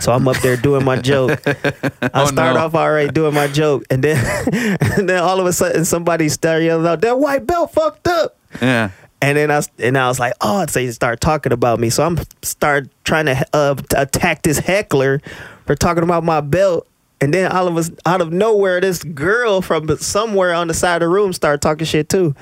[0.00, 1.40] So I'm up there doing my joke.
[1.46, 2.60] I Oh, start no.
[2.66, 4.16] off right doing my joke, and then
[4.80, 8.36] and then all of a sudden somebody start yelling out, "That white belt fucked up!"
[8.62, 8.90] Yeah.
[9.20, 11.90] And then I and I was like, oh, so you start talking about me.
[11.90, 15.20] So I'm start trying to uh, attack this heckler
[15.66, 16.86] for talking about my belt.
[17.20, 20.96] And then all of us out of nowhere, this girl from somewhere on the side
[20.96, 22.34] of the room started talking shit too.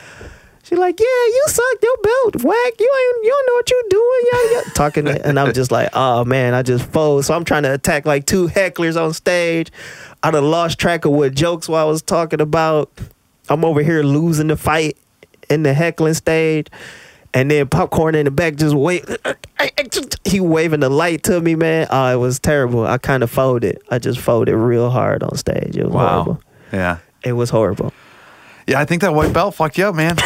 [0.65, 2.73] She like, yeah, you suck your belt, whack.
[2.81, 5.09] You ain't, you don't know what you doing, yada, talking.
[5.09, 7.25] And I'm just like, oh man, I just fold.
[7.25, 9.71] So I'm trying to attack like two hecklers on stage.
[10.25, 12.91] I done lost track of what jokes while I was talking about.
[13.49, 14.97] I'm over here losing the fight
[15.49, 16.67] in the heckling stage.
[17.35, 19.05] And then popcorn in the back just wait.
[20.25, 21.87] He waving the light to me, man.
[21.91, 22.85] Oh, it was terrible.
[22.87, 23.81] I kind of folded.
[23.91, 25.77] I just folded real hard on stage.
[25.77, 26.09] It was Wow.
[26.09, 26.41] horrible.
[26.73, 26.99] Yeah.
[27.25, 27.93] It was horrible.
[28.67, 30.17] Yeah, I think that white belt fucked you up, man.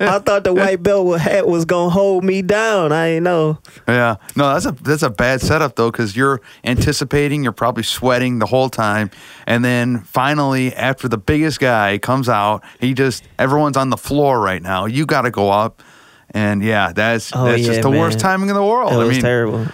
[0.00, 2.92] I thought the white belt hat was gonna hold me down.
[2.92, 3.58] I ain't know.
[3.86, 8.38] Yeah, no, that's a that's a bad setup though, because you're anticipating, you're probably sweating
[8.38, 9.10] the whole time,
[9.46, 14.40] and then finally, after the biggest guy comes out, he just everyone's on the floor
[14.40, 14.86] right now.
[14.86, 15.82] You got to go up,
[16.30, 18.92] and yeah, that's Oh, that's yeah, just the worst timing in the world.
[18.92, 19.66] It I was mean, terrible.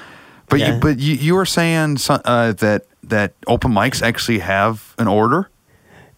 [0.49, 0.74] but Yeah.
[0.74, 5.49] you but you, you were saying uh, that that open mics actually have an order.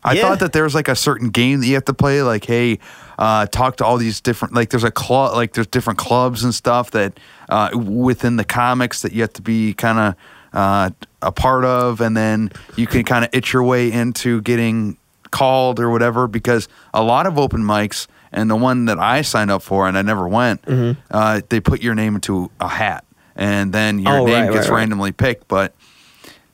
[0.06, 0.22] I Yeah.
[0.22, 2.22] thought that there was like a certain game that you have to play.
[2.22, 2.78] Like, hey,
[3.18, 4.54] uh, talk to all these different.
[4.54, 5.34] Like, there's a club.
[5.34, 9.42] Like, there's different clubs and stuff that uh, within the comics that you have to
[9.42, 10.14] be kind of
[10.52, 10.90] uh,
[11.22, 14.96] a part of, and then you can kind of itch your way into getting
[15.32, 16.26] called or whatever.
[16.28, 19.98] Because a lot of open mics, and the one that I signed up for and
[19.98, 21.00] I never went, Mm-hmm.
[21.10, 23.04] uh, they put your name into a hat,
[23.34, 24.78] and then your Oh, name right, gets right, right.
[24.80, 25.48] randomly picked.
[25.48, 25.74] But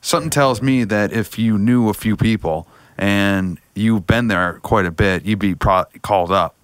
[0.01, 2.67] something tells me that if you knew a few people
[2.97, 6.55] and you've been there quite a bit, you'd be pro- called up.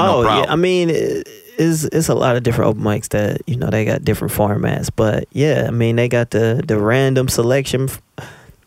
[0.00, 0.44] No oh problem.
[0.44, 3.84] yeah, I mean, it's it's a lot of different open mics that you know they
[3.84, 7.88] got different formats, but yeah, I mean they got the the random selection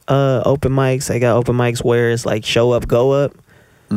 [0.08, 1.08] uh open mics.
[1.08, 3.34] They got open mics where it's like show up, go up.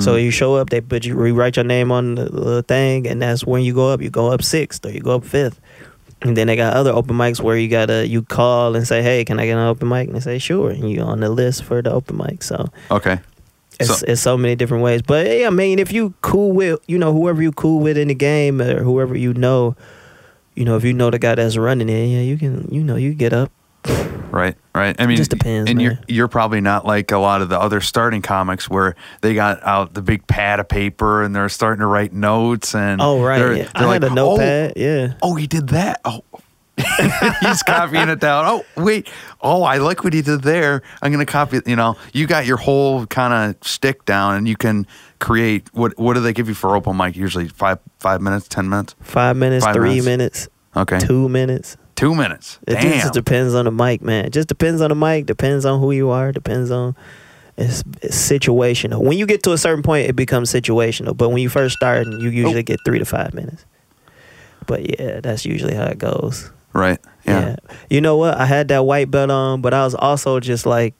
[0.01, 0.19] So Mm-hmm.
[0.25, 3.47] you show up, they put you rewrite your name on the, the thing, and that's
[3.47, 4.03] when you go up.
[4.03, 5.59] You go up sixth or you go up fifth.
[6.23, 9.25] And then they got other open mics where you gotta you call and say, "Hey,
[9.25, 11.63] can I get an open mic?" And they say, "Sure." And you on the list
[11.63, 12.43] for the open mic.
[12.43, 13.21] So Okay.
[13.79, 15.01] it's So- it's so many different ways.
[15.03, 18.09] But yeah, I mean, if you cool with you know whoever you cool with in
[18.09, 19.77] the game or whoever you know,
[20.57, 22.97] you know if you know the guy that's running it, yeah, you can you know
[22.97, 23.51] you get up.
[24.39, 24.95] Right, right.
[24.99, 27.81] I mean, just depends, And you're you're probably not like a lot of the other
[27.81, 31.87] starting comics where they got out the big pad of paper and they're starting to
[31.87, 33.63] write notes and Oh right, they're- yeah.
[33.75, 34.73] they're I like, had a notepad.
[34.77, 35.13] Oh, yeah.
[35.23, 36.01] Oh, oh, he did that.
[36.05, 36.23] Oh.
[37.41, 38.45] He's copying it down.
[38.47, 39.09] Oh, wait.
[39.41, 40.83] Oh, I like what he did there.
[41.03, 41.67] I'm going to copy it.
[41.67, 44.87] You know, you got your whole kind of stick down and you can
[45.19, 47.49] create what what do they give you for open mic usually?
[47.49, 48.95] 5 5 minutes, 10 minutes?
[49.01, 50.07] Five minutes, Five three minutes.
[50.07, 51.01] minutes, Okay.
[51.01, 51.77] two minutes.
[51.99, 52.61] 2 minutes.
[52.65, 53.01] It Damn.
[53.01, 54.27] just depends on the mic, man.
[54.27, 55.27] It just depends on the mic.
[55.27, 56.31] Depends on who you are.
[56.31, 56.95] Depends on.
[57.57, 59.03] It's, it's situational.
[59.03, 61.17] When you get to a certain point, it becomes situational.
[61.17, 62.31] But when you first start, you oh.
[62.31, 63.65] usually get three to five minutes.
[64.69, 66.53] But yeah, that's usually how it goes.
[66.73, 67.01] right.
[67.27, 67.57] Yeah.
[67.91, 68.37] You know what?
[68.37, 70.95] I had that white belt on, but I was also just like,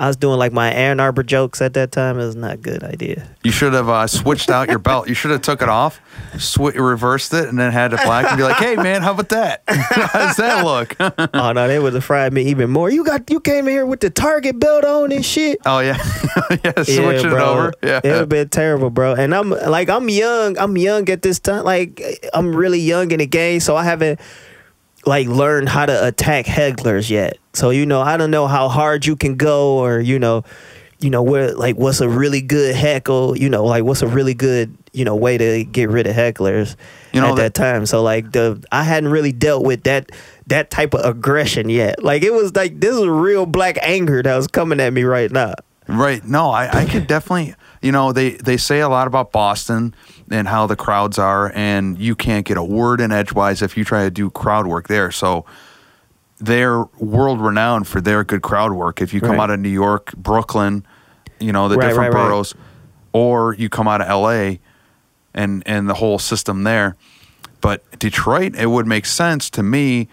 [0.00, 2.20] I was doing like my Ann Arbor jokes at that time.
[2.20, 3.28] It was not a good idea.
[3.42, 5.08] You should have uh, switched out your belt.
[5.08, 6.00] You should have took it off,
[6.38, 9.30] sw- reversed it, and then had it black and be like, "Hey, man, how about
[9.30, 9.64] that?
[9.68, 10.94] how does that look?"
[11.34, 12.90] oh no, they would have fried me even more.
[12.90, 15.58] You got you came in here with the Target belt on and shit.
[15.66, 15.96] oh yeah,
[16.64, 16.82] yeah.
[16.82, 17.72] Switch it over.
[17.82, 17.98] Yeah.
[17.98, 19.14] It would have been terrible, bro.
[19.14, 20.56] And I'm like, I'm young.
[20.58, 21.64] I'm young at this time.
[21.64, 22.00] Like,
[22.32, 24.20] I'm really young in the game, so I haven't
[25.06, 27.38] like learned how to attack hecklers yet.
[27.58, 30.44] So you know, I don't know how hard you can go, or you know,
[31.00, 33.36] you know what like what's a really good heckle.
[33.36, 36.76] You know, like what's a really good you know way to get rid of hecklers
[37.12, 37.84] You know at that, time.
[37.86, 40.10] So like the I hadn't really dealt with that
[40.46, 42.02] that type of aggression yet.
[42.02, 45.30] Like it was like this is real black anger that was coming at me right
[45.30, 45.54] now.
[45.88, 46.24] Right.
[46.24, 47.54] No, I, I could definitely.
[47.80, 49.94] You know, they they say a lot about Boston
[50.30, 53.84] and how the crowds are, and you can't get a word in edgewise if you
[53.84, 55.10] try to do crowd work there.
[55.12, 55.44] So
[56.40, 59.00] they're world renowned for their good crowd work.
[59.00, 59.40] If you come Right.
[59.44, 60.84] out of New York, Brooklyn,
[61.40, 62.54] you know the Right, different right, boroughs,
[63.12, 64.60] or you come out of L.A.
[65.34, 66.96] and and the whole system there.
[67.60, 70.08] But Detroit, it would make sense to me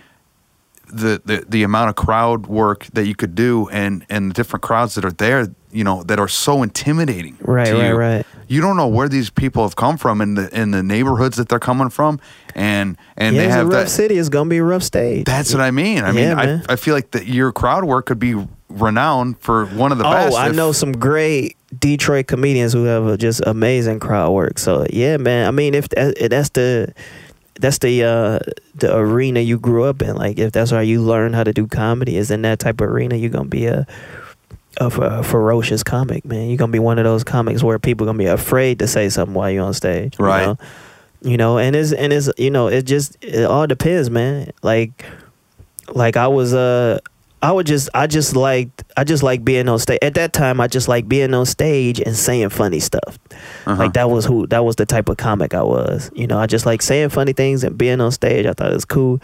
[0.96, 4.64] the, the the amount of crowd work that you could do and and the different
[4.64, 7.38] crowds that are there, you know, that are so intimidating.
[7.42, 7.96] Right, right, you.
[7.96, 8.26] right.
[8.48, 11.50] You don't know where these people have come from in the in the neighborhoods that
[11.50, 12.20] they're coming from,
[12.54, 13.90] and and yeah, they it's a rough that.
[13.90, 14.16] city.
[14.18, 15.26] is gonna be a rough stage.
[15.26, 16.04] That's what I mean.
[16.04, 16.64] I mean, man.
[16.70, 18.36] I, I feel like that your crowd work could be
[18.70, 20.38] renowned for one of the oh, best.
[20.38, 24.60] I if- know some great Detroit comedians who have just amazing crowd work.
[24.60, 25.48] So yeah, man.
[25.48, 26.94] I mean, if that, that's the
[27.60, 28.40] that's the uh
[28.76, 30.16] the arena you grew up in.
[30.16, 32.90] Like if that's how you learn how to do comedy is in that type of
[32.90, 33.88] arena, you're gonna be a
[34.82, 36.50] a, f- a ferocious comic, man.
[36.50, 39.08] You're gonna be one of those comics where people are gonna be afraid to say
[39.10, 40.18] something while you're on stage.
[40.20, 40.46] you Right.
[40.46, 40.58] know?
[41.22, 44.52] You know, and it's and it's you know, it just it all depends, man.
[44.62, 45.06] Like
[45.94, 47.00] like I was uh
[47.42, 50.00] I would just I just liked I just like being on stage.
[50.02, 53.20] At that time I just like being on stage and saying funny stuff.
[53.66, 53.76] Uh-huh.
[53.76, 56.10] Like that was who that was the type of comic I was.
[56.14, 58.46] You know, I just like saying funny things and being on stage.
[58.46, 59.20] I thought it was cool.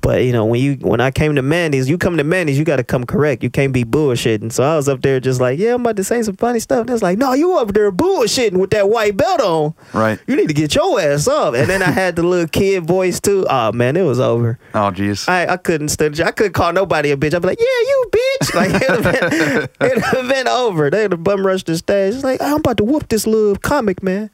[0.00, 2.64] But you know, when you when I came to Mandy's, you come to Mandy's, you
[2.64, 3.42] got to come correct.
[3.42, 4.52] You can't be bullshitting.
[4.52, 6.82] So I was up there just like, yeah, I'm about to say some funny stuff.
[6.82, 9.74] And it's like, no, you up there bullshitting with that white belt on.
[9.92, 10.18] Right.
[10.26, 11.54] You need to get your ass up.
[11.54, 13.46] And then I had the little kid voice too.
[13.48, 14.58] Oh man, it was over.
[14.74, 15.28] Oh, jeez.
[15.28, 16.18] I, I couldn't stand.
[16.20, 17.34] I couldn't call nobody a bitch.
[17.34, 18.26] I'd be like, yeah, you bitch.
[18.60, 20.90] Like it'd have been, have been over.
[20.90, 22.14] They'd have bum rushed the stage.
[22.14, 24.30] It's like I'm about to whoop this little comic man.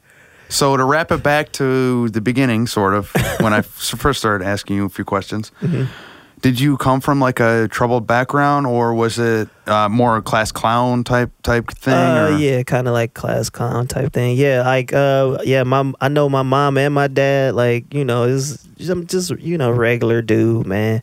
[0.49, 4.77] So to wrap it back to the beginning, sort of, when I first started asking
[4.77, 5.85] you a few questions, Mm-hmm.
[6.41, 10.51] did you come from like a troubled background, or was it uh, more a class
[10.51, 11.93] clown type type thing?
[11.93, 12.37] Uh, or?
[12.37, 14.37] yeah, kind of like class clown type thing.
[14.37, 17.55] Yeah, like uh, yeah, my I know my mom and my dad.
[17.55, 21.01] Like you know, is I'm just you know regular dude, man.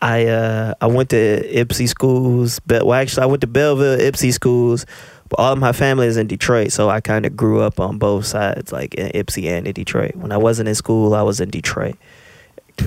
[0.00, 1.16] I uh I went to
[1.52, 4.86] Ypsi schools, but well actually I went to Belleville Ypsi schools.
[5.28, 7.98] But all of my family is in Detroit, so I kind of grew up on
[7.98, 10.16] both sides, like in Ypsi and in Detroit.
[10.16, 11.96] When I wasn't in school, I was in Detroit,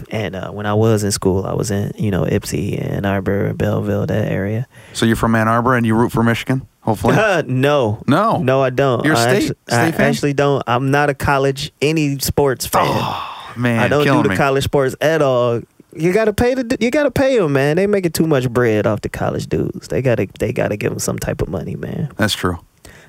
[0.10, 3.46] and uh, when I was in school, I was in you know Ypsi, Ann Arbor,
[3.48, 4.68] and Belleville, that area.
[4.94, 7.16] So you're from Ann Arbor and you root for Michigan, hopefully.
[7.48, 8.02] no.
[8.08, 8.38] No.
[8.42, 9.06] No, I don't.
[9.06, 10.10] You're I state- actu- state I fan?
[10.10, 10.64] actually don't.
[10.66, 12.82] I'm not a college any sports fan.
[12.88, 14.36] oh man, I don't do the me.
[14.38, 15.62] college sports at all.
[15.94, 16.78] You gotta pay the.
[16.80, 17.76] You gotta pay them, man.
[17.76, 19.88] They making too much bread off the college dudes.
[19.90, 20.28] They gotta.
[20.40, 22.12] They gotta give them some type of money, man.
[22.18, 22.60] That's true.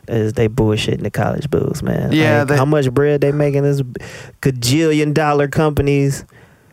[0.08, 2.10] Is they bullshitting the college bulls, man?
[2.12, 3.62] Yeah, Like, they- how much bread they making?
[3.62, 3.82] This
[4.40, 6.24] gajillion dollar companies.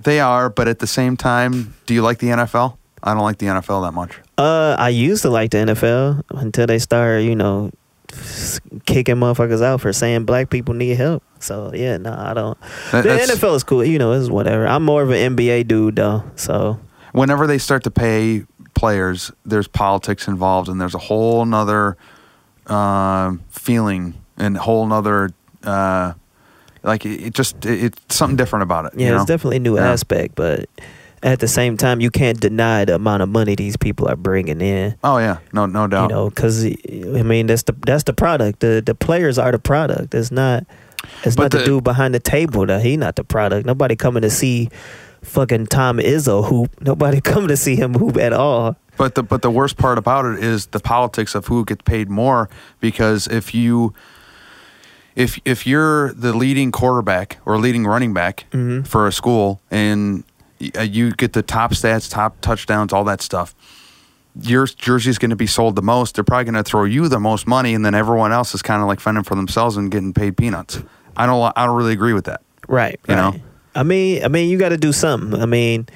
[0.04, 2.78] They are, but at the same time, do you like the NFL?
[3.04, 4.18] I don't like the NFL that much.
[4.38, 7.72] Uh, I used to like the NFL until they started, you know,
[8.86, 11.24] kicking motherfuckers out for saying black people need help.
[11.40, 12.58] So yeah, no, I don't.
[12.92, 14.68] That- the NFL is cool, you know, it's whatever.
[14.68, 16.80] I'm more of an NBA dude though, so
[17.12, 18.44] Whenever they start to pay
[18.76, 21.98] players, there's politics involved, and there's a whole nother
[22.68, 25.32] um feeling and whole nother
[25.64, 26.14] uh,
[26.84, 28.94] like it, it just it, it's something different about it.
[28.96, 29.92] yeah, you it's definitely a new Yeah.
[29.92, 30.70] aspect, but
[31.24, 34.62] at the same time, you can't deny the amount of money these people are bringing
[34.62, 34.96] in.
[35.04, 36.10] Oh yeah, no no doubt.
[36.10, 38.60] You know, because I mean, that's the that's the product.
[38.62, 40.14] The the players are the product.
[40.14, 40.66] It's not.
[41.24, 42.66] It's But not the, the- dude behind the table.
[42.66, 43.66] That he not the product.
[43.66, 44.70] Nobody coming to see
[45.24, 46.72] fucking Tom Izzo hoop.
[46.82, 48.76] Nobody coming to see him hoop at all.
[48.98, 52.10] But the but the worst part about it is the politics of who gets paid
[52.10, 52.50] more
[52.82, 53.94] because if you
[55.16, 58.86] if if you're the leading quarterback or leading running back Mhm.
[58.86, 60.24] for a school and
[60.78, 63.56] Uh, you get the top stats, top touchdowns, all that stuff,
[64.42, 66.16] your jersey is going to be sold the most.
[66.16, 68.82] They're probably going to throw you the most money, and then everyone else is kind
[68.82, 70.82] of like fending for themselves and getting paid peanuts.
[71.16, 72.42] I don't I don't really agree with that.
[72.68, 73.00] Right.
[73.08, 73.34] You right.
[73.34, 73.42] know?
[73.76, 75.40] I mean, I mean, you got to do something.
[75.40, 75.88] I mean,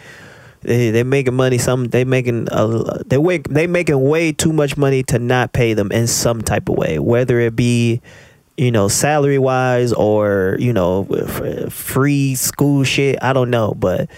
[0.61, 1.57] they they making money.
[1.57, 5.74] Some they making a, they wake they making way too much money to not pay
[5.74, 8.01] them in some type of way, whether it be
[8.57, 11.05] you know salary wise or you know
[11.70, 13.18] free school shit.
[13.22, 14.09] I don't know, but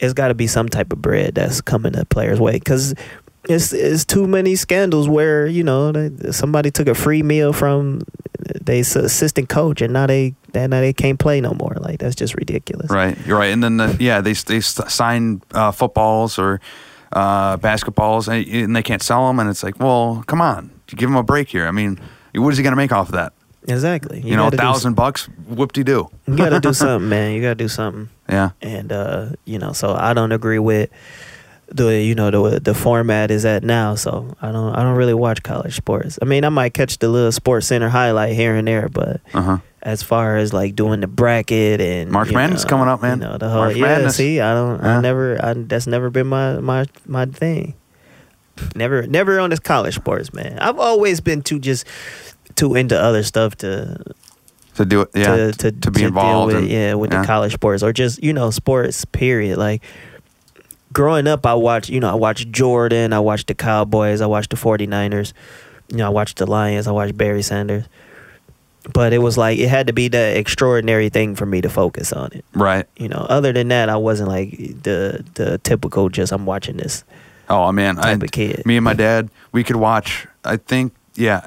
[0.00, 2.94] it's got to be some type of bread that's coming the players' way because.
[3.48, 8.00] It's, it's too many scandals where you know they, somebody took a free meal from
[8.60, 12.34] they assistant coach and now they now they can't play no more like that's just
[12.34, 13.52] ridiculous Right, you're right.
[13.52, 16.60] And then the, yeah, they they sign uh, footballs or
[17.12, 19.38] uh, basketballs, and, and they can't sell them.
[19.38, 21.66] And it's like, well, come on, give him a break here.
[21.66, 22.00] I mean,
[22.34, 23.32] what is he going to make off of that?
[23.68, 26.08] Exactly You, know, a gotta do thousand bucks, whoop de doo.
[26.26, 29.94] you gotta do something man you gotta do something Yeah, and uh you know so
[29.94, 30.90] i don't agree with
[31.68, 33.96] the you know the the format is at now.
[33.96, 36.16] So I don't I don't really watch college sports.
[36.22, 39.42] I mean, I might catch the little Sports Center highlight here and there, but Uh
[39.42, 39.58] huh.
[39.82, 43.18] as far as like doing the bracket and March you Madness know, coming up, man.
[43.20, 43.82] You know, the whole March yeah.
[43.82, 44.14] Madness.
[44.14, 44.80] See, I don't.
[44.80, 44.98] Yeah.
[44.98, 45.44] I never.
[45.44, 47.74] I, that's never been my my my thing.
[48.76, 50.60] Never, never on this college sports, man.
[50.60, 51.84] I've always been too just
[52.56, 54.02] too into other stuff to
[54.74, 55.36] To do it, yeah.
[55.36, 56.54] to to, to be deal involved.
[56.54, 57.20] with, and- yeah, with yeah.
[57.20, 59.04] the college sports or just you know sports.
[59.04, 59.58] Period.
[59.58, 59.82] Like
[60.92, 64.50] growing up, I watched you know I watched Jordan, I watched the Cowboys, I watched
[64.50, 65.32] the 49ers,
[65.90, 67.84] you know I watched the Lions, I watched Barry Sanders.
[68.92, 72.12] But it was like it had to be the extraordinary thing for me to focus
[72.12, 72.44] on it.
[72.54, 72.86] Right.
[72.96, 74.50] You know, other than that, I wasn't like
[74.82, 77.02] the the typical just I'm watching this.
[77.48, 78.64] Oh man, I, type of kid.
[78.64, 80.26] me and my dad, we could watch.
[80.44, 81.46] I think, yeah,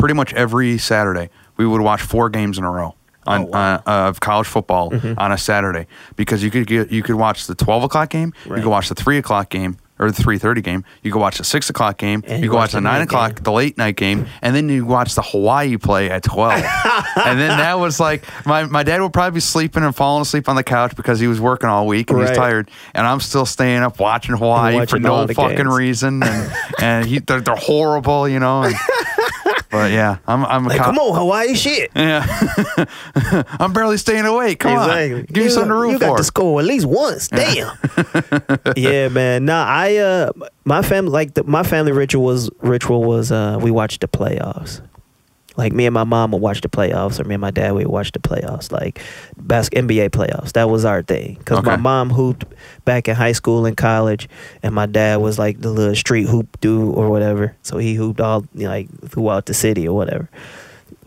[0.00, 2.94] pretty much every Saturday we would watch four games in a row
[3.26, 3.76] on Oh, wow.
[3.76, 3.88] Mm-hmm.
[3.88, 5.86] uh, of college football on a Saturday
[6.16, 8.94] because you could get you could watch the twelve o'clock game, you could watch the
[8.94, 12.24] three o'clock game or the three thirty game, you could watch the six o'clock game,
[12.26, 13.42] And you could watch watch the nine o'clock, game.
[13.44, 16.54] the late night game, and then you watch the Hawaii play at twelve.
[17.26, 20.48] and then that was like my my dad would probably be sleeping and falling asleep
[20.48, 23.20] on the couch because he was working all week and he was tired, and I'm
[23.20, 25.68] still staying up watching Hawaii for no fucking games.
[25.76, 28.62] reason, and and he, they're, they're horrible, you know.
[28.62, 28.74] and-
[29.70, 31.90] but yeah, I'm I'm a Like, co- come on, Hawaii shit.
[31.96, 32.24] Yeah,
[33.60, 34.60] I'm barely staying awake.
[34.60, 35.14] Come exactly.
[35.14, 36.06] on, give me You- something to root You for.
[36.06, 37.28] got to score at least once.
[37.28, 37.76] Damn.
[38.76, 39.44] yeah, man.
[39.44, 40.32] Nah, I uh,
[40.64, 44.80] my family like the, my family ritual was ritual was uh, we watched the playoffs.
[45.56, 47.86] Like me and my mom would watch the playoffs, or me and my dad would
[47.88, 49.00] watch the playoffs, like
[49.36, 50.52] bas- NBA playoffs.
[50.52, 51.34] That was our thing.
[51.38, 52.44] Because my mom hooped
[52.84, 54.28] back in high school and college,
[54.62, 57.54] and my dad was like the little street hoop dude or whatever.
[57.62, 60.28] So he hooped all you know, like throughout the city or whatever.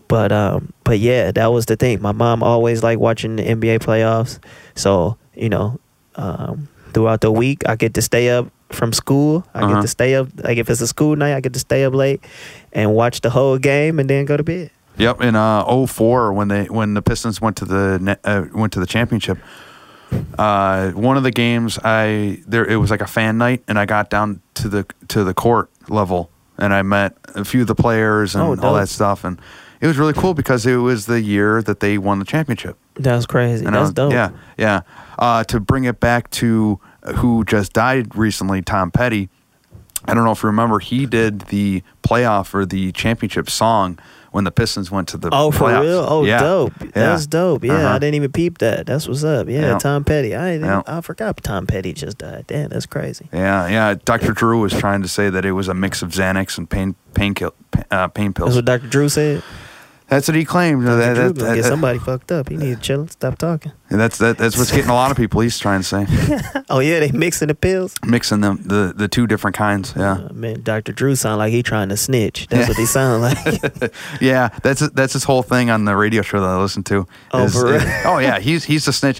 [0.09, 2.01] But um, but yeah, that was the thing.
[2.01, 4.39] My mom always liked watching the NBA playoffs.
[4.75, 5.79] So you know,
[6.15, 9.45] um, throughout the week, I get to stay up from school.
[9.53, 9.75] I Uh-huh.
[9.75, 10.27] get to stay up.
[10.37, 12.23] Like if it's a school night, I get to stay up late
[12.73, 14.69] and watch the whole game and then go to bed.
[14.97, 18.79] Yep, in uh 04 when they when the Pistons went to the uh, went to
[18.79, 19.37] the championship.
[20.37, 23.85] Uh, one of the games I there it was like a fan night and I
[23.85, 27.73] got down to the to the court level and I met a few of the
[27.75, 29.39] players and Oh, all that stuff and
[29.81, 32.77] it was really cool because it was the year that they won the championship.
[32.95, 33.65] That was crazy.
[33.65, 34.13] And That's was- dope.
[34.13, 34.81] Yeah, yeah.
[35.19, 36.79] Uh, to bring it back to
[37.15, 39.29] who just died recently, Tom Petty.
[40.05, 43.97] I don't know if you remember, he did the playoff or the championship song
[44.31, 46.05] when the Pistons went to the Oh, for real?
[46.09, 46.39] Oh, Yeah.
[46.39, 46.73] dope.
[46.81, 46.87] Yeah.
[46.93, 47.63] That's dope.
[47.63, 47.87] Yeah, Uh-huh.
[47.95, 48.87] I didn't even peep that.
[48.87, 49.47] That's what's up.
[49.47, 49.77] Yeah, Yeah.
[49.77, 50.35] Tom Petty.
[50.35, 50.81] I Yeah.
[50.87, 52.45] I forgot Tom Petty just died.
[52.47, 53.27] Damn, that's crazy.
[53.31, 53.95] Yeah, yeah.
[54.03, 54.31] Dr.
[54.33, 57.35] Drew was trying to say that it was a mix of Xanax and pain pain
[57.91, 58.87] uh, pain pills That's what Dr.
[58.89, 59.43] Drew said.
[60.13, 60.85] That's what he claimed.
[60.85, 62.49] That, that- gonna get that- somebody fucked up.
[62.49, 63.07] He need to chill.
[63.07, 63.71] Stop talking.
[63.89, 65.41] that's that, that's what's getting a lot of people.
[65.41, 66.05] He's trying to say
[66.69, 67.95] Oh yeah, they mixing the pills.
[68.05, 69.93] mixing them the the two different kinds.
[69.97, 70.13] Yeah.
[70.29, 70.91] Uh, man, Dr.
[70.91, 72.47] Drew sound like he trying to snitch.
[72.49, 73.93] That's what he sound like.
[74.21, 77.07] Yeah, that's that's his whole thing on the radio show that I listen to.
[77.31, 77.81] Oh, for real?
[78.05, 79.19] oh yeah, he's he's a snitch.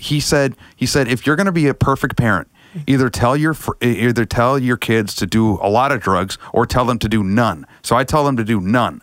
[0.00, 2.48] He said he said if you're going to be a perfect parent,
[2.86, 6.84] either tell your either tell your kids to do a lot of drugs or tell
[6.86, 7.66] them to do none.
[7.82, 9.02] So I tell them to do none.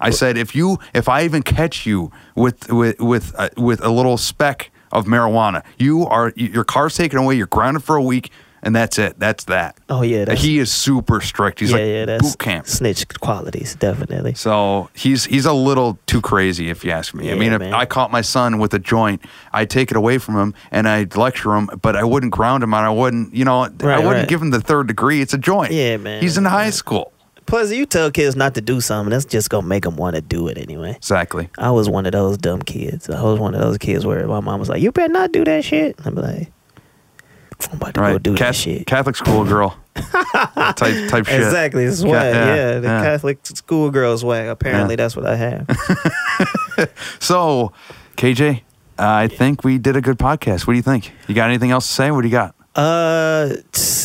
[0.00, 3.90] I said if you if I even catch you with with with uh, with a
[3.90, 7.36] little speck of marijuana, you are your car's taken away.
[7.36, 8.30] You're grounded for a week,
[8.62, 9.18] and that's it.
[9.18, 9.78] That's that.
[9.88, 11.60] Oh, yeah, that's- he is super strict.
[11.60, 12.66] He's yeah, like yeah, that's boot camp.
[12.66, 14.34] snitch qualities, definitely.
[14.34, 17.28] So he's he's a little too crazy, if you ask me.
[17.28, 17.62] Yeah, I mean, if.
[17.62, 19.22] I caught my son with a joint,
[19.52, 22.74] I'd take it away from him and I'd lecture him, but I wouldn't ground him
[22.74, 24.28] and I wouldn't, you know, I wouldn't right.
[24.28, 25.20] give him the third degree.
[25.20, 25.72] It's a joint.
[25.72, 26.22] Yeah, man.
[26.22, 27.12] He's in high school.
[27.50, 30.22] Plus, you tell kids not to do something, that's just gonna make them want to
[30.22, 30.92] do it anyway.
[30.96, 31.48] Exactly.
[31.58, 33.10] I was one of those dumb kids.
[33.10, 35.44] I was one of those kids where my mom was like, "You better not do
[35.44, 36.50] that shit." I'm like,
[37.70, 38.22] "I'm about to go Right.
[38.22, 40.76] do that shit." Catholic school girl type
[41.10, 41.40] type shit.
[41.42, 42.12] Exactly, swag.
[42.34, 43.02] yeah, yeah, the yeah.
[43.02, 44.46] Catholic schoolgirl swag.
[44.48, 44.96] Apparently, Yeah.
[44.96, 45.66] that's what I have.
[47.18, 47.72] So,
[48.16, 48.62] KJ,
[48.98, 50.66] I think we did a good podcast.
[50.66, 51.12] What do you think?
[51.28, 52.10] You got anything else to say?
[52.10, 52.54] What do you got?
[52.74, 53.56] Uh,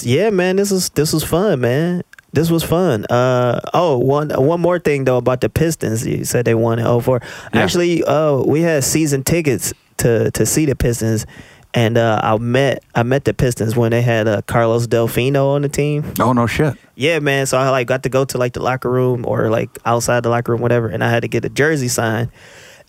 [0.03, 2.03] yeah, man, this is this was fun, man.
[2.35, 3.05] This was fun.
[3.05, 6.05] Uh, oh, one one more thing though about the Pistons.
[6.05, 7.21] You said they won in 04.
[7.23, 7.61] Yeah.
[7.61, 11.25] Actually, uh, we had season tickets to to see the Pistons,
[11.73, 15.61] and uh, I met I met the Pistons when they had uh, Carlos Delfino on
[15.61, 16.11] the team.
[16.19, 16.75] Oh no shit.
[16.95, 17.45] Yeah, man.
[17.45, 20.29] So I like got to go to like the locker room or like outside the
[20.29, 22.31] locker room, whatever, and I had to get a jersey signed.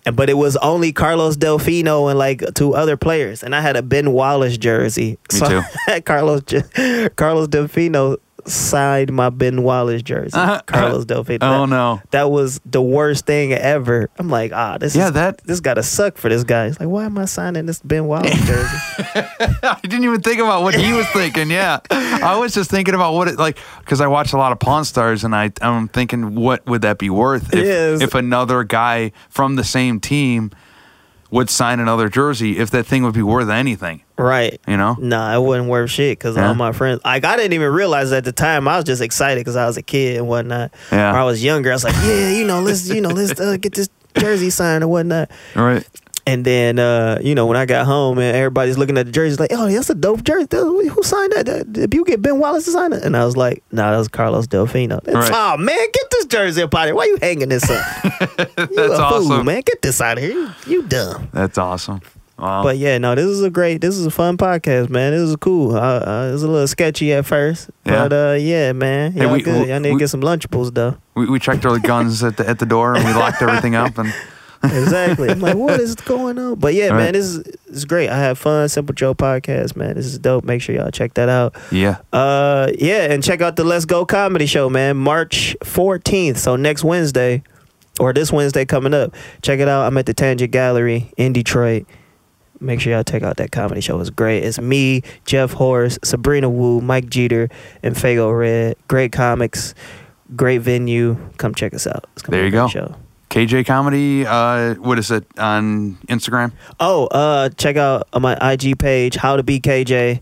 [0.05, 3.77] And but it was only Carlos Delfino and like two other players, and I had
[3.77, 5.19] a Ben Wallace jersey.
[5.33, 6.01] Me so too.
[6.05, 6.43] Carlos
[7.15, 8.17] Carlos Delfino
[8.47, 10.61] signed my Ben Wallace jersey, Uh-huh.
[10.67, 11.39] Carlos Delfino.
[11.43, 12.01] Oh, That- no.
[12.13, 14.09] that was the worst thing ever.
[14.19, 16.67] I'm like, ah, this Yeah, is, that- this gotta suck for this guy.
[16.67, 18.77] He's like, why am I signing this Ben Wallace jersey?
[19.63, 21.51] I didn't even think about what he was thinking.
[21.51, 24.59] Yeah, I was just thinking about what it like because I watch a lot of
[24.59, 28.01] Pawn Stars, and I I'm thinking what would that be worth if Yes.
[28.01, 30.51] if another guy from the same team
[31.31, 34.03] would sign another jersey, if that thing would be worth anything.
[34.19, 34.61] right.
[34.67, 34.97] You know?
[34.99, 36.49] Nah, it wasn't worth shit because Yeah.
[36.49, 38.67] all my friends, like, I didn't even realize at the time.
[38.69, 40.73] I was just excited because I was a kid and whatnot.
[40.93, 41.13] Yeah.
[41.15, 41.71] Or I was younger.
[41.71, 44.83] I was like, yeah, you know, let's, you know, let's uh, get this jersey signed
[44.85, 45.31] or whatnot.
[45.55, 45.87] All right.
[46.29, 49.39] And then, uh, you know, when I got home and everybody's looking at the jerseys,
[49.39, 50.49] like, oh, that's a dope jersey.
[50.51, 51.73] Who who signed that?
[51.73, 53.05] Did you get Ben Wallace to sign it?
[53.05, 55.07] And I was like, nah, that was Carlos Delfino.
[55.07, 55.31] Right.
[55.33, 56.95] Oh, man, get this jersey up out of here.
[56.97, 58.05] Why you hanging this up?
[58.05, 58.09] you
[58.57, 59.47] That's a fool, awesome.
[59.47, 59.63] man.
[59.65, 60.33] Get this out of here.
[60.33, 61.29] You, you dumb.
[61.33, 62.01] That's awesome.
[62.39, 62.65] Wow.
[62.65, 65.13] But yeah, no, this is a great, this is a fun podcast, man.
[65.13, 65.75] This is cool.
[65.77, 68.09] Uh, uh, it was a little sketchy at first, Yeah.
[68.09, 69.69] but uh, yeah, man, Hey, y'all we- good.
[69.69, 70.97] Y'all need to get some Lunchables though.
[71.15, 73.97] we, we checked our guns at the at the door and we locked everything up
[73.97, 74.13] and
[74.73, 75.29] exactly.
[75.31, 76.57] I'm like, what is going on?
[76.57, 77.05] But yeah, All right.
[77.05, 78.09] man, this is this is great.
[78.09, 78.69] I have fun.
[78.69, 79.95] Simple Joe podcast, man.
[79.95, 80.45] This is dope.
[80.45, 81.55] Make sure y'all check that out.
[81.71, 81.99] yeah.
[82.13, 84.97] Uh, yeah, and check out the Let's Go Comedy Show, man.
[84.97, 87.43] March 14th, so next Wednesday,
[88.01, 89.15] or this Wednesday coming up.
[89.43, 89.87] Check it out.
[89.87, 91.87] I'm at the Tangent Gallery in Detroit.
[92.59, 94.01] Make sure y'all check out that comedy show.
[94.01, 94.43] It's great.
[94.43, 97.51] It's me, Jeff Horst, Sabrina Wu, Mike Jeter,
[97.83, 98.77] and Fago Red.
[98.89, 99.75] Great comics,
[100.35, 101.19] great venue.
[101.37, 102.07] Come check us out.
[102.15, 102.67] It's gonna There be you go.
[102.69, 102.95] Show.
[103.31, 104.25] KJ Comedy.
[104.27, 106.53] Uh, what is it on Instagram?
[106.81, 110.21] Oh, uh, check out my IG page, How to Be KJ,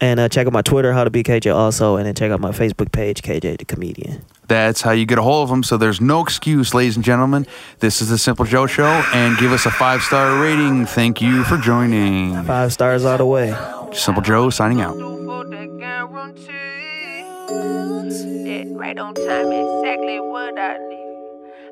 [0.00, 2.40] and uh, check out my Twitter, How to Be KJ, also, and then check out
[2.40, 4.24] my Facebook page, KJ the Comedian.
[4.48, 5.62] That's how you get a hold of them.
[5.62, 7.46] So there's no excuse, ladies and gentlemen.
[7.78, 10.86] This is the Simple Joe Show, and give us a five star rating.
[10.86, 12.42] Thank you for joining.
[12.44, 13.54] Five stars all the way.
[13.92, 15.12] Simple Joe signing out.